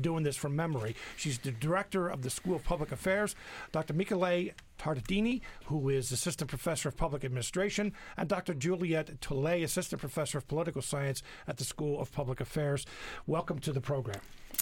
[0.00, 0.96] doing this from memory.
[1.16, 3.34] She's the director of the School of Public Affairs.
[3.72, 3.92] Dr.
[3.92, 8.54] Michele Tardini, who is assistant professor of public administration, and Dr.
[8.54, 12.86] Juliette Tolay, assistant professor of political science at the School of Public Affairs.
[13.26, 14.20] Welcome to the program.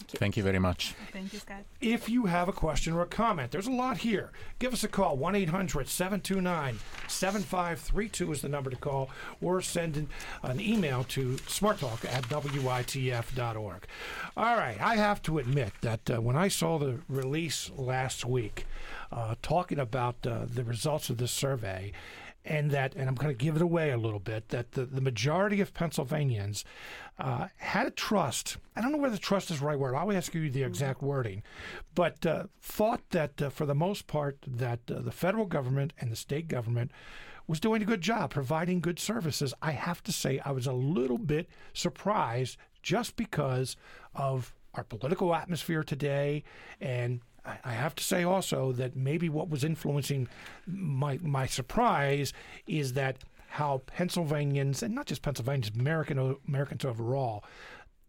[0.08, 0.94] Thank you very much.
[1.12, 1.64] Thank you, Scott.
[1.80, 4.30] If you have a question or a comment, there's a lot here.
[4.58, 5.16] Give us a call.
[5.16, 6.78] 1 800 729
[7.08, 10.08] 7532 is the number to call, or send an,
[10.42, 13.86] an email to smarttalk at witf.org.
[14.36, 14.80] All right.
[14.80, 18.66] I have to admit that uh, when I saw the release last week,
[19.10, 21.92] uh, talking about uh, the results of this survey,
[22.46, 25.00] and that, and I'm going to give it away a little bit, that the, the
[25.00, 26.64] majority of Pennsylvanians
[27.18, 28.56] uh, had a trust.
[28.76, 29.94] I don't know whether trust is the right word.
[29.94, 31.42] I'll ask you the exact wording,
[31.94, 36.12] but uh, thought that uh, for the most part that uh, the federal government and
[36.12, 36.92] the state government
[37.46, 39.54] was doing a good job providing good services.
[39.62, 43.76] I have to say I was a little bit surprised just because
[44.14, 46.44] of our political atmosphere today
[46.80, 47.20] and
[47.64, 50.28] I have to say also that maybe what was influencing
[50.66, 52.32] my my surprise
[52.66, 57.44] is that how Pennsylvanians and not just Pennsylvanians, American Americans overall,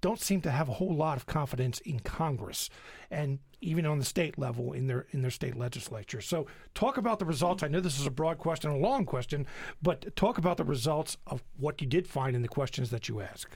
[0.02, 2.70] don't seem to have a whole lot of confidence in Congress
[3.10, 6.22] and even on the state level in their in their state legislature.
[6.22, 7.64] So talk about the results.
[7.64, 9.48] I know this is a broad question, a long question,
[9.82, 13.22] but talk about the results of what you did find in the questions that you
[13.22, 13.56] asked.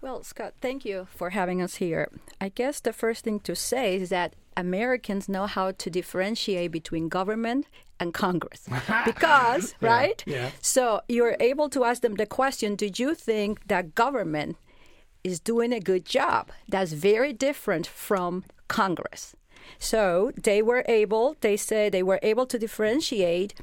[0.00, 2.08] Well, Scott, thank you for having us here.
[2.40, 7.08] I guess the first thing to say is that Americans know how to differentiate between
[7.08, 7.66] government
[7.98, 8.68] and Congress.
[9.04, 10.24] because, yeah, right?
[10.26, 10.50] Yeah.
[10.60, 14.56] So you're able to ask them the question Do you think that government
[15.24, 16.50] is doing a good job?
[16.68, 19.34] That's very different from Congress.
[19.78, 23.54] So they were able, they said they were able to differentiate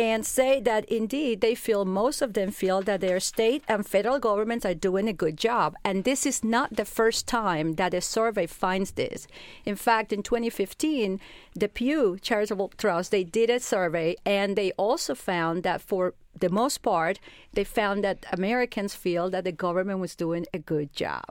[0.00, 4.18] and say that indeed they feel, most of them feel that their state and federal
[4.18, 5.74] governments are doing a good job.
[5.84, 9.28] And this is not the first time that a survey finds this.
[9.66, 11.20] In fact, in 2015,
[11.54, 16.48] the Pew Charitable Trust, they did a survey and they also found that for the
[16.48, 17.20] most part,
[17.52, 21.24] they found that Americans feel that the government was doing a good job.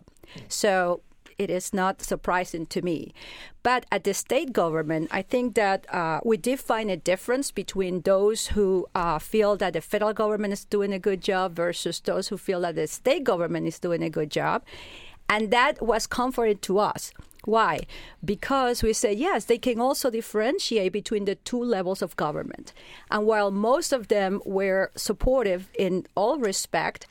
[0.47, 1.01] So
[1.39, 3.13] it is not surprising to me.
[3.63, 8.01] But at the state government, I think that uh, we did find a difference between
[8.01, 12.27] those who uh, feel that the federal government is doing a good job versus those
[12.27, 14.63] who feel that the state government is doing a good job.
[15.29, 17.11] And that was comforting to us.
[17.45, 17.81] Why?
[18.23, 22.73] Because we say, yes, they can also differentiate between the two levels of government.
[23.09, 27.07] And while most of them were supportive in all respect,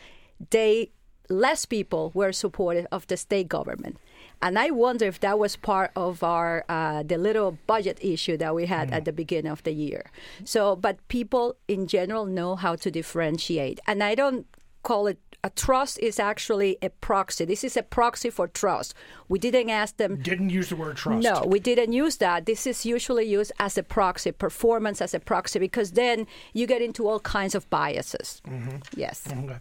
[0.51, 0.91] they
[1.31, 3.99] less people were supportive of the state government.
[4.41, 8.55] And I wonder if that was part of our uh, the little budget issue that
[8.55, 8.95] we had mm.
[8.95, 10.11] at the beginning of the year.
[10.45, 14.47] So, but people in general know how to differentiate, and I don't
[14.83, 17.45] call it a trust is actually a proxy.
[17.45, 18.95] This is a proxy for trust.
[19.29, 20.21] We didn't ask them.
[20.21, 21.23] Didn't use the word trust.
[21.23, 22.47] No, we didn't use that.
[22.47, 26.83] This is usually used as a proxy, performance as a proxy, because then you get
[26.83, 28.43] into all kinds of biases.
[28.49, 28.77] Mm-hmm.
[28.97, 29.23] Yes.
[29.31, 29.59] Okay.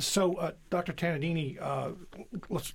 [0.00, 0.92] So, uh, Dr.
[0.92, 1.90] Tanadini, uh,
[2.48, 2.72] let's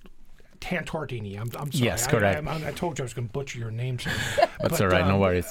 [0.60, 1.36] Tantardini.
[1.36, 1.84] I'm, I'm sorry.
[1.84, 2.46] Yes, correct.
[2.46, 3.98] I, I, I, told you I was going to butcher your name.
[4.36, 5.02] That's but, all right.
[5.02, 5.46] Um, no worries.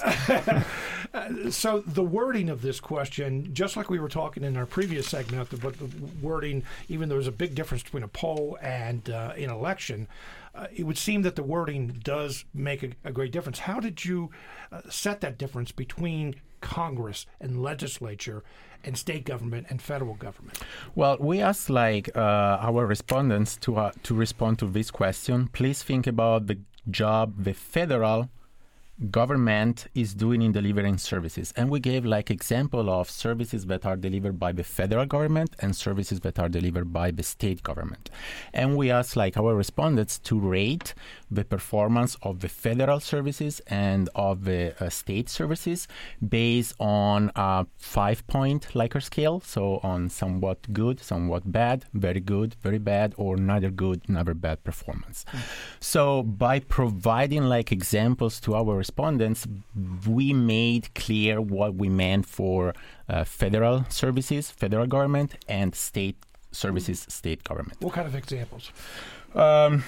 [1.54, 5.48] so the wording of this question, just like we were talking in our previous segment,
[5.60, 5.88] but the
[6.22, 10.06] wording, even though there's a big difference between a poll and uh, an election,
[10.54, 13.60] uh, it would seem that the wording does make a, a great difference.
[13.60, 14.30] How did you
[14.72, 18.42] uh, set that difference between Congress and legislature
[18.84, 20.58] and state government and federal government?
[20.94, 22.20] Well, we asked like uh,
[22.60, 25.48] our respondents to uh, to respond to this question.
[25.48, 26.58] Please think about the
[26.90, 28.30] job the federal
[29.08, 31.54] government is doing in delivering services.
[31.56, 35.74] And we gave like example of services that are delivered by the federal government and
[35.74, 38.10] services that are delivered by the state government.
[38.52, 40.92] And we asked like our respondents to rate
[41.30, 45.86] the performance of the federal services and of the uh, state services
[46.26, 52.54] based on a five point Likert scale so on somewhat good somewhat bad very good
[52.62, 55.38] very bad or neither good neither bad performance mm-hmm.
[55.80, 59.46] so by providing like examples to our respondents,
[60.06, 62.74] we made clear what we meant for
[63.08, 66.16] uh, federal services, federal government, and state
[66.52, 67.76] services, state government.
[67.80, 68.72] What kind of examples?
[69.34, 69.84] Um,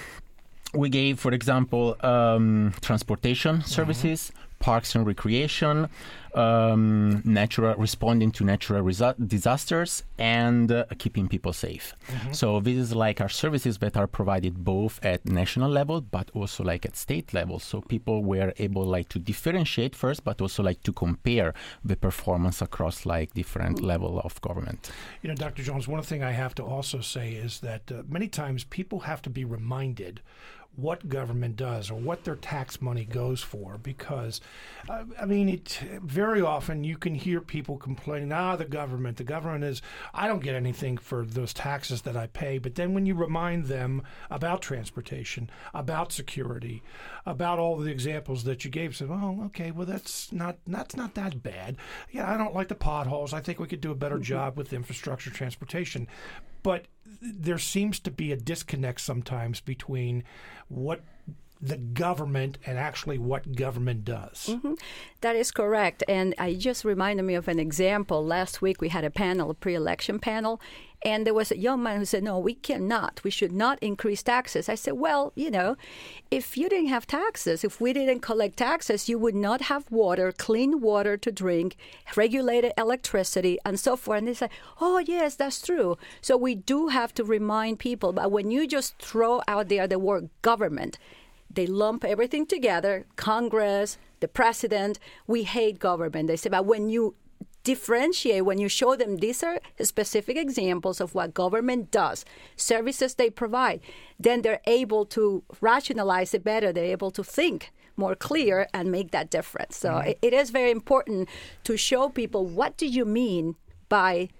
[0.74, 3.66] we gave, for example, um, transportation mm-hmm.
[3.66, 4.58] services, mm-hmm.
[4.58, 5.88] parks and recreation,
[6.34, 11.94] um, natural responding to natural resa- disasters and uh, keeping people safe.
[12.08, 12.32] Mm-hmm.
[12.32, 16.64] So this is like our services that are provided both at national level but also
[16.64, 17.58] like at state level.
[17.58, 21.52] So people were able like to differentiate first, but also like to compare
[21.84, 23.86] the performance across like different mm-hmm.
[23.86, 24.90] level of government.
[25.20, 25.62] You know, Dr.
[25.62, 29.20] Jones, one thing I have to also say is that uh, many times people have
[29.22, 30.22] to be reminded
[30.74, 34.40] what government does or what their tax money goes for because
[34.88, 39.24] uh, I mean it very often you can hear people complaining ah the government the
[39.24, 39.82] government is
[40.14, 42.58] I don't get anything for those taxes that I pay.
[42.58, 46.82] But then when you remind them about transportation about security
[47.26, 51.14] about all the examples that you gave say well okay well that's not that's not
[51.14, 51.76] that bad.
[52.10, 53.34] Yeah I don't like the potholes.
[53.34, 54.24] I think we could do a better mm-hmm.
[54.24, 56.08] job with infrastructure transportation
[56.62, 56.86] but
[57.20, 60.24] there seems to be a disconnect sometimes between
[60.68, 61.02] what
[61.62, 64.48] the government and actually what government does.
[64.50, 64.74] Mm-hmm.
[65.20, 66.02] That is correct.
[66.08, 68.24] And I just reminded me of an example.
[68.24, 70.60] Last week we had a panel, a pre election panel,
[71.04, 73.20] and there was a young man who said, No, we cannot.
[73.22, 74.68] We should not increase taxes.
[74.68, 75.76] I said, Well, you know,
[76.30, 80.32] if you didn't have taxes, if we didn't collect taxes, you would not have water,
[80.32, 81.76] clean water to drink,
[82.16, 84.18] regulated electricity, and so forth.
[84.18, 84.50] And they said,
[84.80, 85.96] Oh, yes, that's true.
[86.20, 88.12] So we do have to remind people.
[88.12, 90.98] But when you just throw out there the word government,
[91.54, 94.98] they lump everything together Congress, the president.
[95.26, 96.28] We hate government.
[96.28, 97.14] They say, but when you
[97.64, 102.24] differentiate when you show them these are specific examples of what government does,
[102.56, 103.80] services they provide,
[104.18, 106.72] then they're able to rationalize it better.
[106.72, 109.76] They're able to think more clear and make that difference.
[109.76, 110.08] So mm-hmm.
[110.08, 111.28] it, it is very important
[111.64, 113.56] to show people what do you mean
[113.88, 114.30] by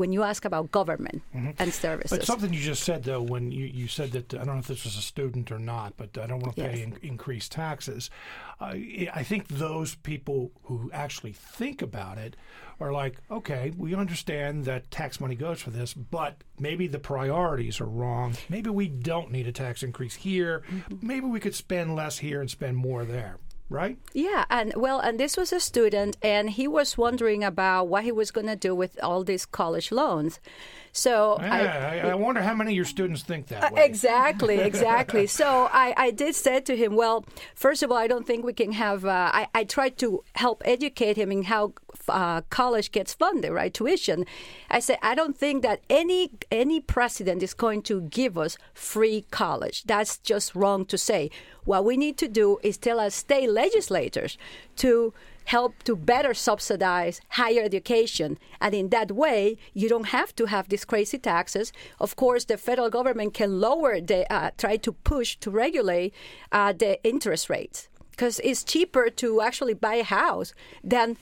[0.00, 1.50] when you ask about government mm-hmm.
[1.58, 2.16] and services.
[2.16, 4.66] But something you just said, though, when you, you said that, I don't know if
[4.66, 6.72] this was a student or not, but I don't want to yes.
[6.72, 8.08] pay in, increased taxes.
[8.58, 8.72] Uh,
[9.12, 12.34] I think those people who actually think about it
[12.80, 17.78] are like, okay, we understand that tax money goes for this, but maybe the priorities
[17.78, 18.36] are wrong.
[18.48, 20.62] Maybe we don't need a tax increase here.
[20.70, 21.06] Mm-hmm.
[21.06, 23.36] Maybe we could spend less here and spend more there
[23.70, 23.96] right?
[24.12, 28.12] Yeah, and well, and this was a student, and he was wondering about what he
[28.12, 30.40] was going to do with all these college loans.
[30.92, 33.84] So yeah, I, I, wonder how many of your students think that uh, way.
[33.84, 35.26] Exactly, exactly.
[35.26, 37.24] so I, I did say to him, well,
[37.54, 39.04] first of all, I don't think we can have.
[39.04, 41.74] Uh, I, I tried to help educate him in how
[42.08, 43.72] uh, college gets funded, right?
[43.72, 44.26] Tuition.
[44.68, 49.26] I said I don't think that any any president is going to give us free
[49.30, 49.84] college.
[49.84, 51.30] That's just wrong to say.
[51.64, 54.38] What we need to do is tell our state legislators
[54.76, 55.12] to
[55.44, 58.38] help to better subsidize higher education.
[58.60, 61.72] And in that way, you don't have to have these crazy taxes.
[61.98, 66.14] Of course, the federal government can lower the, uh, try to push to regulate
[66.52, 70.52] uh, the interest rates because it's cheaper to actually buy a house
[70.84, 71.16] than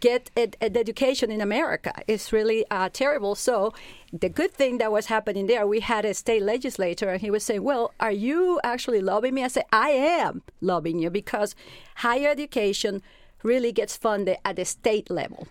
[0.00, 1.92] get an education in America.
[2.06, 3.34] It's really uh, terrible.
[3.34, 3.74] So
[4.12, 7.44] the good thing that was happening there, we had a state legislator, and he was
[7.44, 11.54] saying, "Well, are you actually lobbying me?" I said, "I am lobbying you because
[11.96, 13.02] higher education
[13.42, 15.48] really gets funded at the state level.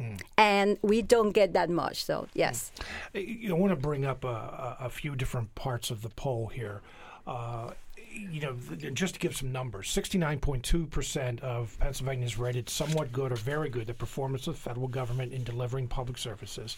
[0.00, 0.20] Mm.
[0.38, 2.04] And we don't get that much.
[2.04, 2.72] So, yes.
[3.14, 6.80] I want to bring up a, a, few different parts of the poll here.
[7.26, 7.72] Uh,
[8.12, 8.56] you know,
[8.92, 13.94] just to give some numbers, 69.2% of Pennsylvanians rated somewhat good or very good the
[13.94, 16.76] performance of the federal government in delivering public services.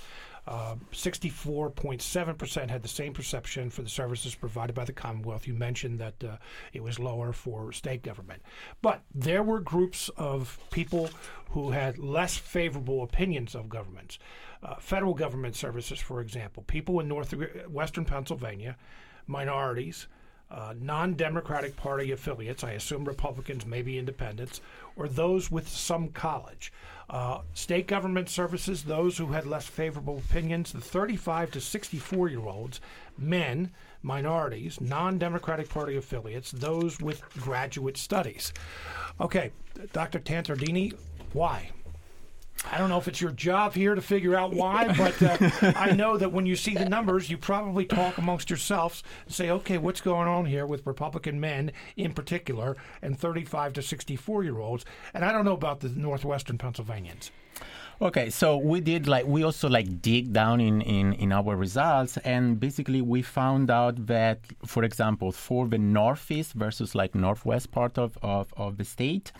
[0.49, 5.47] 64.7% uh, had the same perception for the services provided by the Commonwealth.
[5.47, 6.36] You mentioned that uh,
[6.72, 8.43] it was lower for state government.
[8.80, 11.11] But there were groups of people
[11.51, 14.18] who had less favorable opinions of governments.
[14.62, 18.76] Uh, federal government services, for example, people in northwestern Pennsylvania,
[19.26, 20.09] minorities,
[20.51, 24.61] uh, non Democratic Party affiliates, I assume Republicans, maybe independents,
[24.97, 26.72] or those with some college.
[27.12, 32.40] Uh, state government services, those who had less favorable opinions, the 35 to 64 year
[32.40, 32.80] olds,
[33.18, 33.70] men,
[34.02, 38.54] minorities, non Democratic Party affiliates, those with graduate studies.
[39.20, 39.52] Okay,
[39.92, 40.20] Dr.
[40.20, 40.94] Tantardini,
[41.34, 41.70] why?
[42.70, 45.92] I don't know if it's your job here to figure out why, but uh, I
[45.92, 49.78] know that when you see the numbers, you probably talk amongst yourselves and say, okay,
[49.78, 54.84] what's going on here with Republican men in particular and 35 to 64 year olds?
[55.14, 57.30] And I don't know about the Northwestern Pennsylvanians.
[58.03, 62.16] Okay, so we did like we also like dig down in, in, in our results
[62.24, 67.98] and basically we found out that for example for the northeast versus like northwest part
[67.98, 69.30] of, of, of the state,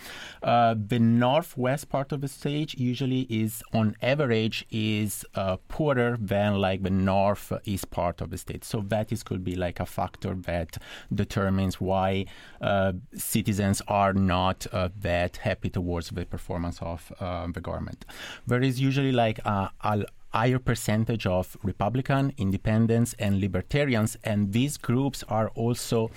[0.45, 6.55] uh, the northwest part of the state usually is on average is uh, poorer than
[6.55, 8.65] like the northeast part of the state.
[8.65, 10.79] So that is could be like a factor that
[11.13, 12.27] determines why
[12.61, 18.02] uh, citizens are not uh, that happy towards the performance of uh, the government
[18.47, 24.77] there is usually like a, a higher percentage of Republican, independents, and libertarians, and these
[24.77, 26.11] groups are also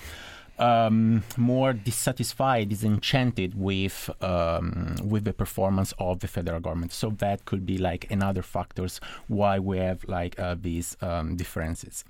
[0.59, 6.91] um, more dissatisfied, disenchanted with um, with the performance of the federal government.
[6.93, 12.03] So that could be like another factors why we have like uh, these um, differences.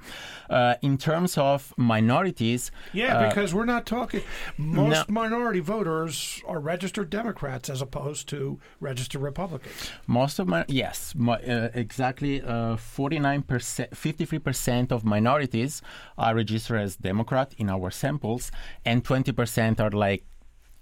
[0.50, 4.22] Uh, in terms of minorities, yeah, uh, because we're not talking.
[4.58, 9.92] Most no, minority voters are registered Democrats as opposed to registered Republicans.
[10.08, 12.42] Most of my yes, my, uh, exactly.
[12.42, 15.82] Uh, Forty nine percent, fifty three percent of minorities
[16.18, 18.35] are registered as Democrat in our sample
[18.84, 20.24] and 20% are like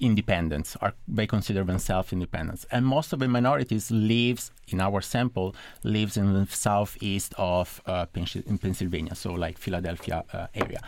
[0.04, 5.56] independents are they consider themselves independents and most of the minorities lives in our sample
[5.84, 8.06] lives in the southeast of uh,
[8.46, 10.82] in pennsylvania so like philadelphia uh, area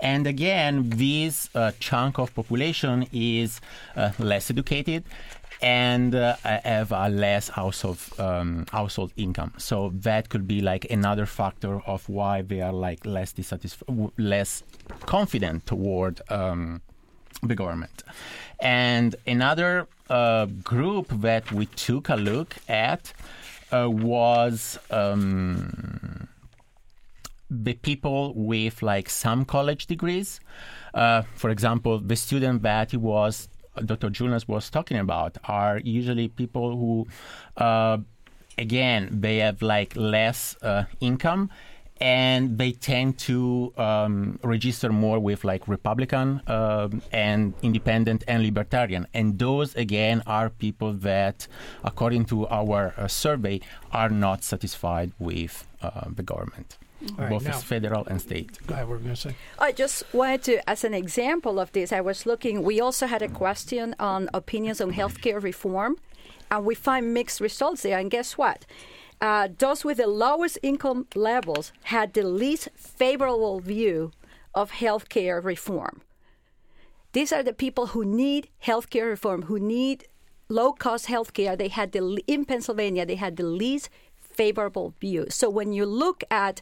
[0.00, 3.60] and again this uh, chunk of population is
[3.96, 5.04] uh, less educated
[5.60, 9.52] and uh, have a less household um, household income.
[9.58, 14.64] So that could be like another factor of why they are like less dissatisfied, less
[15.06, 16.82] confident toward um,
[17.42, 18.02] the government.
[18.60, 23.12] And another uh, group that we took a look at
[23.72, 26.28] uh, was um,
[27.50, 30.40] the people with like some college degrees.
[30.94, 33.48] Uh, for example, the student that was
[33.84, 34.10] Dr.
[34.10, 37.06] Julius was talking about are usually people who,
[37.56, 37.96] uh,
[38.58, 41.50] again, they have like less uh, income
[42.00, 49.06] and they tend to um, register more with like Republican um, and independent and libertarian.
[49.14, 51.46] And those again are people that,
[51.84, 53.60] according to our uh, survey,
[53.92, 56.78] are not satisfied with uh, the government.
[57.16, 58.58] Right, both now, federal and state.
[58.66, 59.36] Go ahead, what were you going to say?
[59.58, 63.22] I just wanted to, as an example of this, I was looking, we also had
[63.22, 65.96] a question on opinions on healthcare reform,
[66.48, 67.98] and we find mixed results there.
[67.98, 68.66] And guess what?
[69.22, 74.10] Uh, those with the lowest income levels had the least favorable view
[74.52, 76.02] of healthcare reform.
[77.12, 80.08] These are the people who need healthcare reform, who need
[80.48, 81.56] low cost healthcare.
[81.56, 85.26] They had the in Pennsylvania, they had the least favorable view.
[85.28, 86.60] So when you look at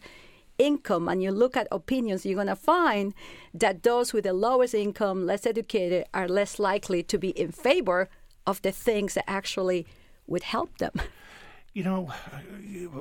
[0.59, 3.15] income and you look at opinions, you're going to find
[3.55, 8.11] that those with the lowest income, less educated, are less likely to be in favor
[8.47, 9.87] of the things that actually
[10.27, 10.93] would help them.
[11.73, 12.13] you know,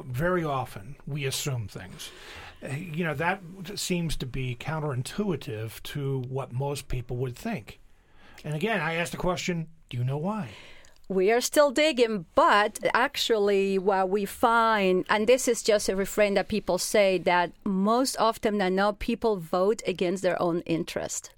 [0.05, 2.11] very often we assume things.
[2.63, 3.41] Uh, you know, that
[3.75, 7.79] seems to be counterintuitive to what most people would think.
[8.43, 10.49] And again, I asked the question do you know why?
[11.07, 16.35] We are still digging, but actually, what we find, and this is just a refrain
[16.35, 21.31] that people say, that most often than not, people vote against their own interest.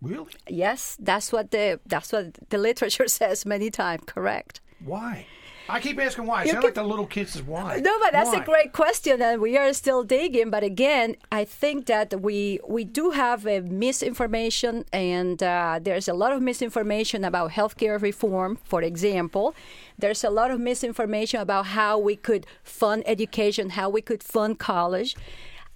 [0.00, 0.32] Really?
[0.48, 4.04] Yes, that's what the that's what the literature says many times.
[4.06, 4.62] Correct.
[4.82, 5.26] Why?
[5.68, 6.42] I keep asking why.
[6.42, 7.78] I sound like the little kids is why.
[7.78, 8.42] No, but that's why?
[8.42, 10.50] a great question, and we are still digging.
[10.50, 16.14] But again, I think that we we do have a misinformation, and uh, there's a
[16.14, 19.54] lot of misinformation about healthcare reform, for example.
[19.98, 24.58] There's a lot of misinformation about how we could fund education, how we could fund
[24.58, 25.16] college.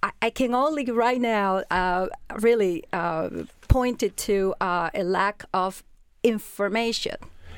[0.03, 2.07] I, I can only right now uh,
[2.39, 3.29] really uh,
[3.67, 5.83] point it to uh, a lack of
[6.23, 7.15] information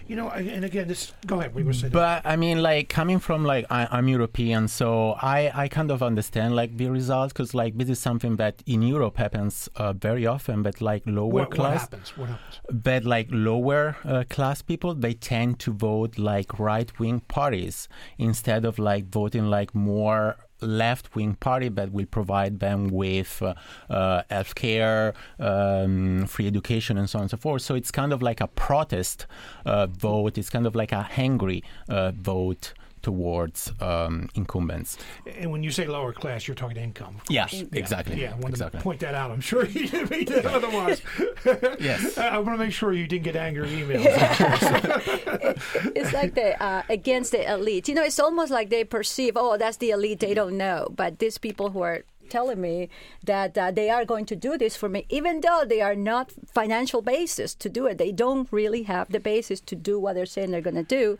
[0.09, 1.13] you know, and again, this.
[1.27, 1.53] Go ahead.
[1.53, 1.93] We were saying.
[1.93, 6.01] But I mean, like coming from like I, am European, so I I kind of
[6.01, 10.25] understand like the results because like this is something that in Europe happens uh, very
[10.25, 10.63] often.
[10.63, 12.17] But like lower what, class, what happens?
[12.17, 12.59] What happens?
[12.71, 17.87] But like lower uh, class people, they tend to vote like right wing parties
[18.17, 23.53] instead of like voting like more left wing party that will provide them with uh,
[23.89, 27.61] uh, health care, um, free education, and so on and so forth.
[27.61, 29.25] So it's kind of like a protest
[29.65, 30.37] uh, vote.
[30.37, 34.97] It's kind of like a hangry uh, vote towards um, incumbents.
[35.25, 37.17] And when you say lower class, you're talking income.
[37.29, 38.21] Yes, yeah, exactly.
[38.21, 38.79] Yeah, I wanted exactly.
[38.79, 39.31] to point that out.
[39.31, 41.01] I'm sure you didn't mean that otherwise.
[41.79, 42.17] yes.
[42.17, 44.05] I want to make sure you didn't get angry emails.
[45.95, 47.87] it's like the uh, against the elite.
[47.87, 50.19] You know, it's almost like they perceive, oh, that's the elite.
[50.19, 50.87] They don't know.
[50.95, 52.89] But these people who are telling me
[53.23, 56.31] that uh, they are going to do this for me, even though they are not
[56.53, 57.97] financial basis to do it.
[57.97, 61.17] They don't really have the basis to do what they're saying they're going to do.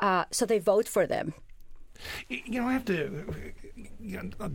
[0.00, 1.34] Uh, so they vote for them.
[2.28, 3.24] You know, I have to.
[4.00, 4.48] You know, uh,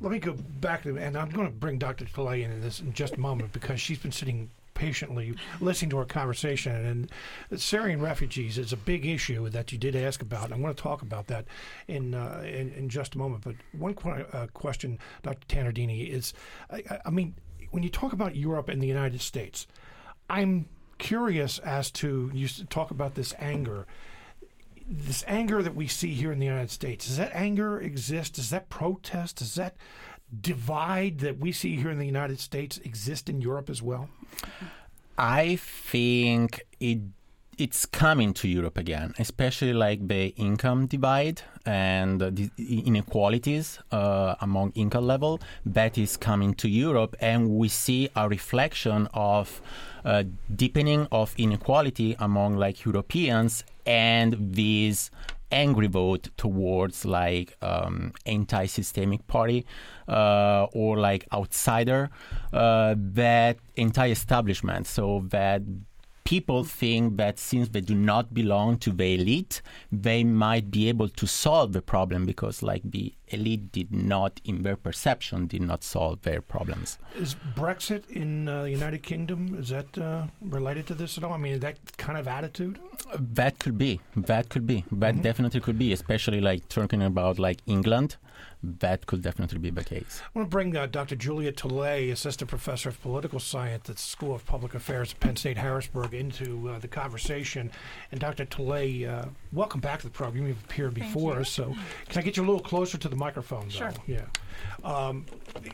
[0.00, 2.04] let me go back to, and I'm going to bring Dr.
[2.04, 6.04] Pillay in this in just a moment because she's been sitting patiently listening to our
[6.04, 7.08] conversation.
[7.50, 10.52] And Syrian refugees is a big issue that you did ask about.
[10.52, 11.46] I want to talk about that
[11.88, 13.42] in uh, in, in, just a moment.
[13.42, 15.46] But one qu- uh, question, Dr.
[15.48, 16.32] Tannardini, is
[16.70, 17.34] I, I mean,
[17.72, 19.66] when you talk about Europe and the United States,
[20.30, 20.68] I'm
[20.98, 23.86] curious as to you talk about this anger
[24.88, 28.34] this anger that we see here in the United States, does that anger exist?
[28.34, 29.36] Does that protest?
[29.38, 29.74] Does that
[30.40, 34.08] divide that we see here in the United States exist in Europe as well?
[35.18, 37.00] I think it
[37.58, 44.72] it's coming to Europe again, especially like the income divide and the inequalities uh, among
[44.74, 45.40] income level.
[45.64, 49.62] That is coming to Europe, and we see a reflection of
[50.04, 50.24] uh,
[50.54, 55.10] deepening of inequality among like Europeans and these
[55.50, 59.64] angry vote towards like um, anti-systemic party
[60.08, 62.10] uh, or like outsider
[62.52, 64.86] uh, that entire establishment.
[64.86, 65.62] so that
[66.26, 71.08] people think that since they do not belong to the elite, they might be able
[71.08, 75.82] to solve the problem because, like, the elite did not, in their perception, did not
[75.82, 76.98] solve their problems.
[77.16, 81.32] Is Brexit in uh, the United Kingdom is that uh, related to this at all?
[81.32, 82.78] I mean, that kind of attitude.
[83.18, 84.00] That could be.
[84.16, 84.84] That could be.
[84.92, 85.22] That mm-hmm.
[85.22, 85.92] definitely could be.
[85.92, 88.16] Especially like talking about like England
[88.62, 90.20] that could definitely be the case.
[90.22, 91.16] I want to bring uh, Dr.
[91.16, 95.36] Julia Tolay, assistant professor of political science at the School of Public Affairs at Penn
[95.36, 97.70] State Harrisburg, into uh, the conversation.
[98.10, 98.44] And Dr.
[98.46, 100.46] Tolay, uh, welcome back to the program.
[100.46, 101.74] You've appeared before us, so
[102.08, 103.68] can I get you a little closer to the microphone?
[103.68, 103.90] Sure.
[103.90, 104.02] Though?
[104.06, 104.24] Yeah.
[104.84, 105.26] Um,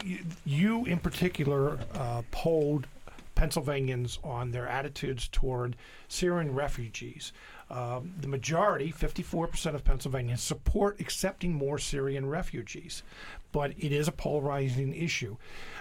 [0.04, 2.86] you, you, in particular, uh, polled
[3.34, 5.76] Pennsylvanians on their attitudes toward
[6.08, 7.32] Syrian refugees.
[7.70, 13.02] Um, the majority, 54% of Pennsylvanians, support accepting more Syrian refugees,
[13.50, 15.36] but it is a polarizing issue.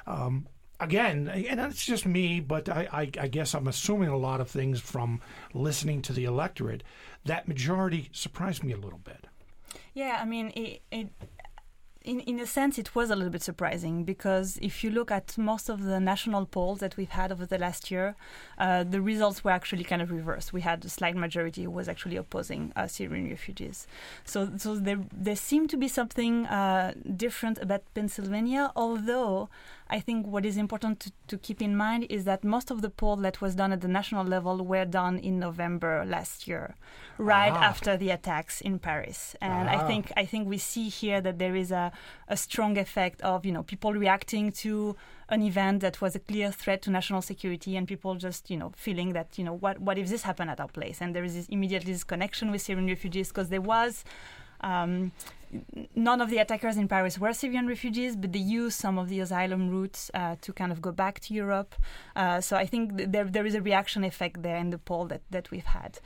[0.08, 0.48] Um,
[0.80, 4.50] again, and it's just me, but I, I, I, guess I'm assuming a lot of
[4.50, 5.22] things from
[5.54, 6.84] listening to the electorate.
[7.26, 9.28] That majority surprised me a little bit.
[9.94, 11.10] Yeah, I mean, it, it
[12.04, 15.38] in, in a sense, it was a little bit surprising because if you look at
[15.38, 18.16] most of the national polls that we've had over the last year,
[18.58, 20.52] uh, the results were actually kind of reversed.
[20.52, 23.88] We had a slight majority who was actually opposing uh, Syrian refugees.
[24.26, 29.50] So, so there, there seemed to be something uh, different about Pennsylvania, although
[29.92, 32.90] I think what is important to, to, keep in mind is that most of the
[32.90, 36.76] poll that was done at the national level were done in November last year,
[37.18, 37.66] right ah.
[37.72, 39.36] after the attacks in Paris.
[39.42, 39.74] And ah.
[39.74, 41.92] I think I think we see here that there is a,
[42.30, 44.96] a strong effect of you know people reacting to
[45.28, 48.72] an event that was a clear threat to national security and people just you know
[48.78, 51.36] feeling that you know what what if this happened at our place and there is
[51.36, 54.06] this immediately this connection with Syrian refugees because there was
[54.62, 55.12] um,
[55.96, 59.20] none of the attackers in Paris were Syrian refugees, but they used some of the
[59.20, 61.76] asylum routes uh, to kind of go back to Europe.
[62.16, 65.06] Uh, so I think th- there there is a reaction effect there in the poll
[65.08, 66.00] that, that we've had.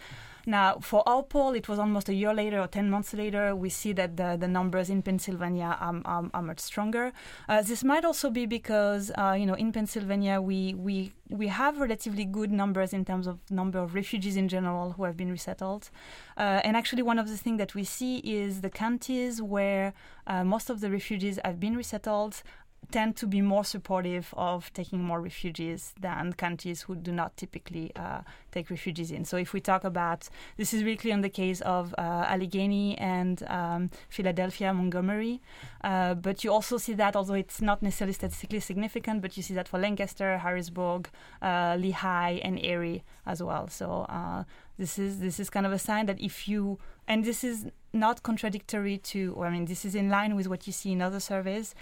[0.46, 3.56] Now, for our poll, it was almost a year later or 10 months later.
[3.56, 7.14] We see that the, the numbers in Pennsylvania are, are, are much stronger.
[7.50, 11.80] Uh, this might also be because, uh, you know, in Pennsylvania, we, we, we have
[11.80, 15.90] relatively good numbers in terms of number of refugees in general who have been resettled.
[16.38, 19.94] Uh, and actually, one of the things that we see is the counties where
[20.28, 22.44] uh, most of the refugees have been resettled
[22.92, 27.92] tend to be more supportive of taking more refugees than countries who do not typically
[27.96, 28.22] uh,
[28.52, 29.26] take refugees in.
[29.26, 32.98] So if we talk about this is really clear in the case of uh, Allegheny
[32.98, 35.42] and um, Philadelphia, Montgomery,
[35.84, 39.54] uh, but you also see that although it's not necessarily statistically significant, but you see
[39.54, 41.10] that for Lancaster, Harrisburg,
[41.42, 43.68] uh, Lehigh, and Erie as well.
[43.68, 44.44] So uh,
[44.78, 48.24] this is this is kind of a sign that if you and this is not
[48.24, 51.74] contradictory to, I mean, this is in line with what you see in other surveys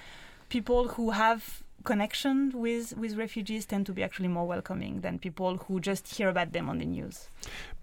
[0.54, 5.58] people who have connection with with refugees tend to be actually more welcoming than people
[5.64, 7.28] who just hear about them on the news.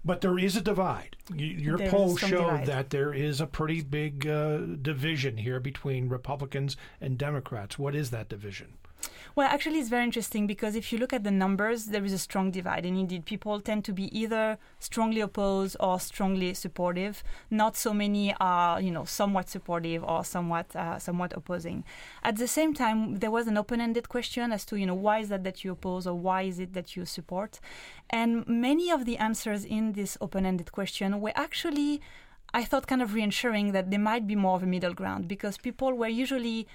[0.03, 1.17] But there is a divide.
[1.35, 2.65] Your there poll showed divide.
[2.67, 4.57] that there is a pretty big uh,
[4.91, 7.77] division here between Republicans and Democrats.
[7.77, 8.69] What is that division?
[9.33, 12.17] Well, actually, it's very interesting because if you look at the numbers, there is a
[12.17, 12.85] strong divide.
[12.85, 17.23] And indeed, people tend to be either strongly opposed or strongly supportive.
[17.49, 21.85] Not so many are, you know, somewhat supportive or somewhat, uh, somewhat opposing.
[22.23, 25.29] At the same time, there was an open-ended question as to, you know, why is
[25.29, 27.61] that that you oppose or why is it that you support?
[28.09, 32.01] And many of the answers in this open-ended question were actually
[32.53, 35.57] I thought kind of reassuring that there might be more of a middle ground because
[35.57, 36.67] people were usually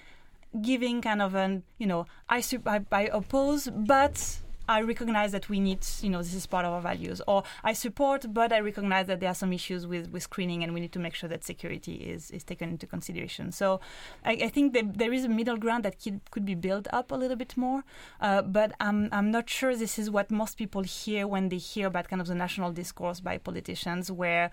[0.63, 5.61] giving kind of an you know I, I, I oppose but I recognize that we
[5.61, 7.23] need, you know, this is part of our values.
[7.29, 10.75] Or I support, but I recognize that there are some issues with, with screening and
[10.75, 13.53] we need to make sure that security is, is taken into consideration.
[13.53, 13.81] So
[14.25, 17.13] I, I think that there is a middle ground that could, could be built up
[17.13, 17.85] a little bit more.
[18.21, 21.87] Uh, but I'm, I'm not sure this is what most people hear when they hear
[21.87, 24.51] about kind of the national discourse by politicians, where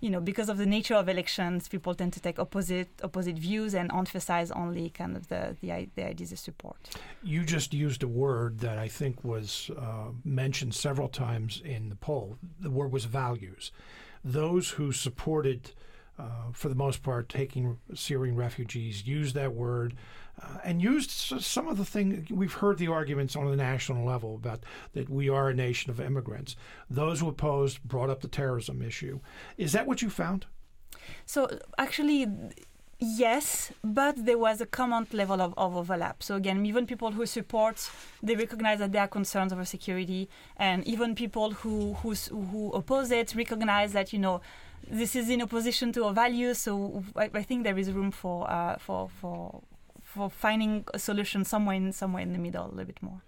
[0.00, 3.74] you know, because of the nature of elections, people tend to take opposite opposite views
[3.74, 6.76] and emphasize only kind of the the, the ideas of support.
[7.22, 11.96] You just used a word that I think was uh, mentioned several times in the
[11.96, 12.38] poll.
[12.60, 13.72] The word was values.
[14.24, 15.72] Those who supported,
[16.18, 19.94] uh, for the most part, taking Syrian refugees used that word
[20.42, 24.34] uh, and used some of the things we've heard the arguments on the national level
[24.36, 24.60] about
[24.92, 26.56] that we are a nation of immigrants.
[26.88, 29.20] Those who opposed brought up the terrorism issue.
[29.56, 30.46] Is that what you found?
[31.26, 32.26] So actually.
[33.02, 36.22] Yes, but there was a common level of, of, overlap.
[36.22, 37.90] So again, even people who support,
[38.22, 40.28] they recognize that there are concerns over security,
[40.58, 44.42] and even people who who, who oppose it recognize that you know
[44.86, 46.58] this is in opposition to our values.
[46.58, 49.62] So I, I think there is room for uh, for for
[50.12, 53.22] for finding a solution somewhere in somewhere in the middle, a little bit more.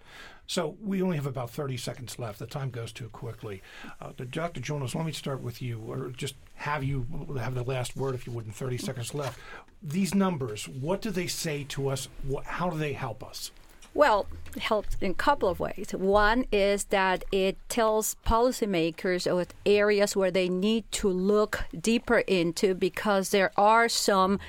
[0.47, 2.41] So we only have about 30 seconds left.
[2.41, 3.63] The time goes too quickly.
[4.01, 4.61] Uh, Dr.
[4.61, 7.07] Jonas, let me start with you, or just have you
[7.39, 9.39] have the last word, if you would, in 30 seconds left.
[9.83, 12.09] These numbers, what do they say to us?
[12.25, 13.53] What, how do they help us?
[13.95, 14.27] Well,
[14.57, 15.91] it helps in a couple of ways.
[15.93, 22.75] One is that it tells policymakers of areas where they need to look deeper into
[22.75, 24.41] because there are some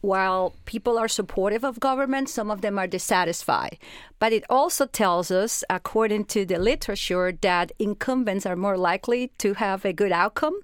[0.00, 3.78] while people are supportive of government, some of them are dissatisfied.
[4.18, 9.54] But it also tells us, according to the literature, that incumbents are more likely to
[9.54, 10.60] have a good outcome.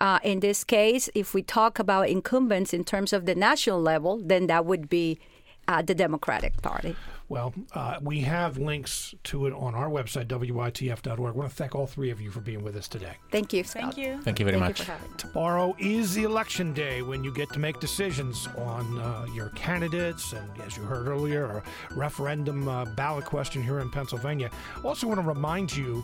[0.00, 4.20] Uh, in this case, if we talk about incumbents in terms of the national level,
[4.24, 5.18] then that would be
[5.66, 6.94] uh, the Democratic Party.
[7.30, 11.18] Well, uh, we have links to it on our website, WITF.org.
[11.20, 13.16] I want to thank all three of you for being with us today.
[13.30, 13.64] Thank you.
[13.64, 13.82] Scott.
[13.82, 14.18] Thank you.
[14.22, 14.88] Thank you very Thank much.
[14.88, 15.18] you for.
[15.18, 20.32] Tomorrow is the election day when you get to make decisions on uh, your candidates,
[20.32, 21.62] and as you heard earlier, a
[21.94, 24.50] referendum uh, ballot question here in Pennsylvania.
[24.82, 26.02] Also, want to remind you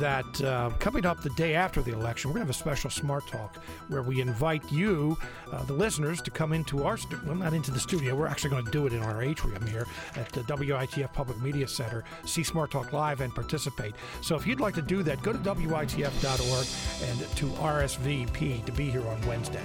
[0.00, 2.90] that uh, coming up the day after the election, we're going to have a special
[2.90, 3.56] Smart Talk
[3.88, 5.16] where we invite you,
[5.52, 8.16] uh, the listeners, to come into our stu- well, not into the studio.
[8.16, 11.68] We're actually going to do it in our atrium here at the WITF Public Media
[11.68, 12.04] Center.
[12.24, 13.94] See Smart Talk live and participate.
[14.20, 18.90] So, if you'd like to do that, go to WITF.org and to RSVP to be
[18.90, 19.64] here on Wednesday.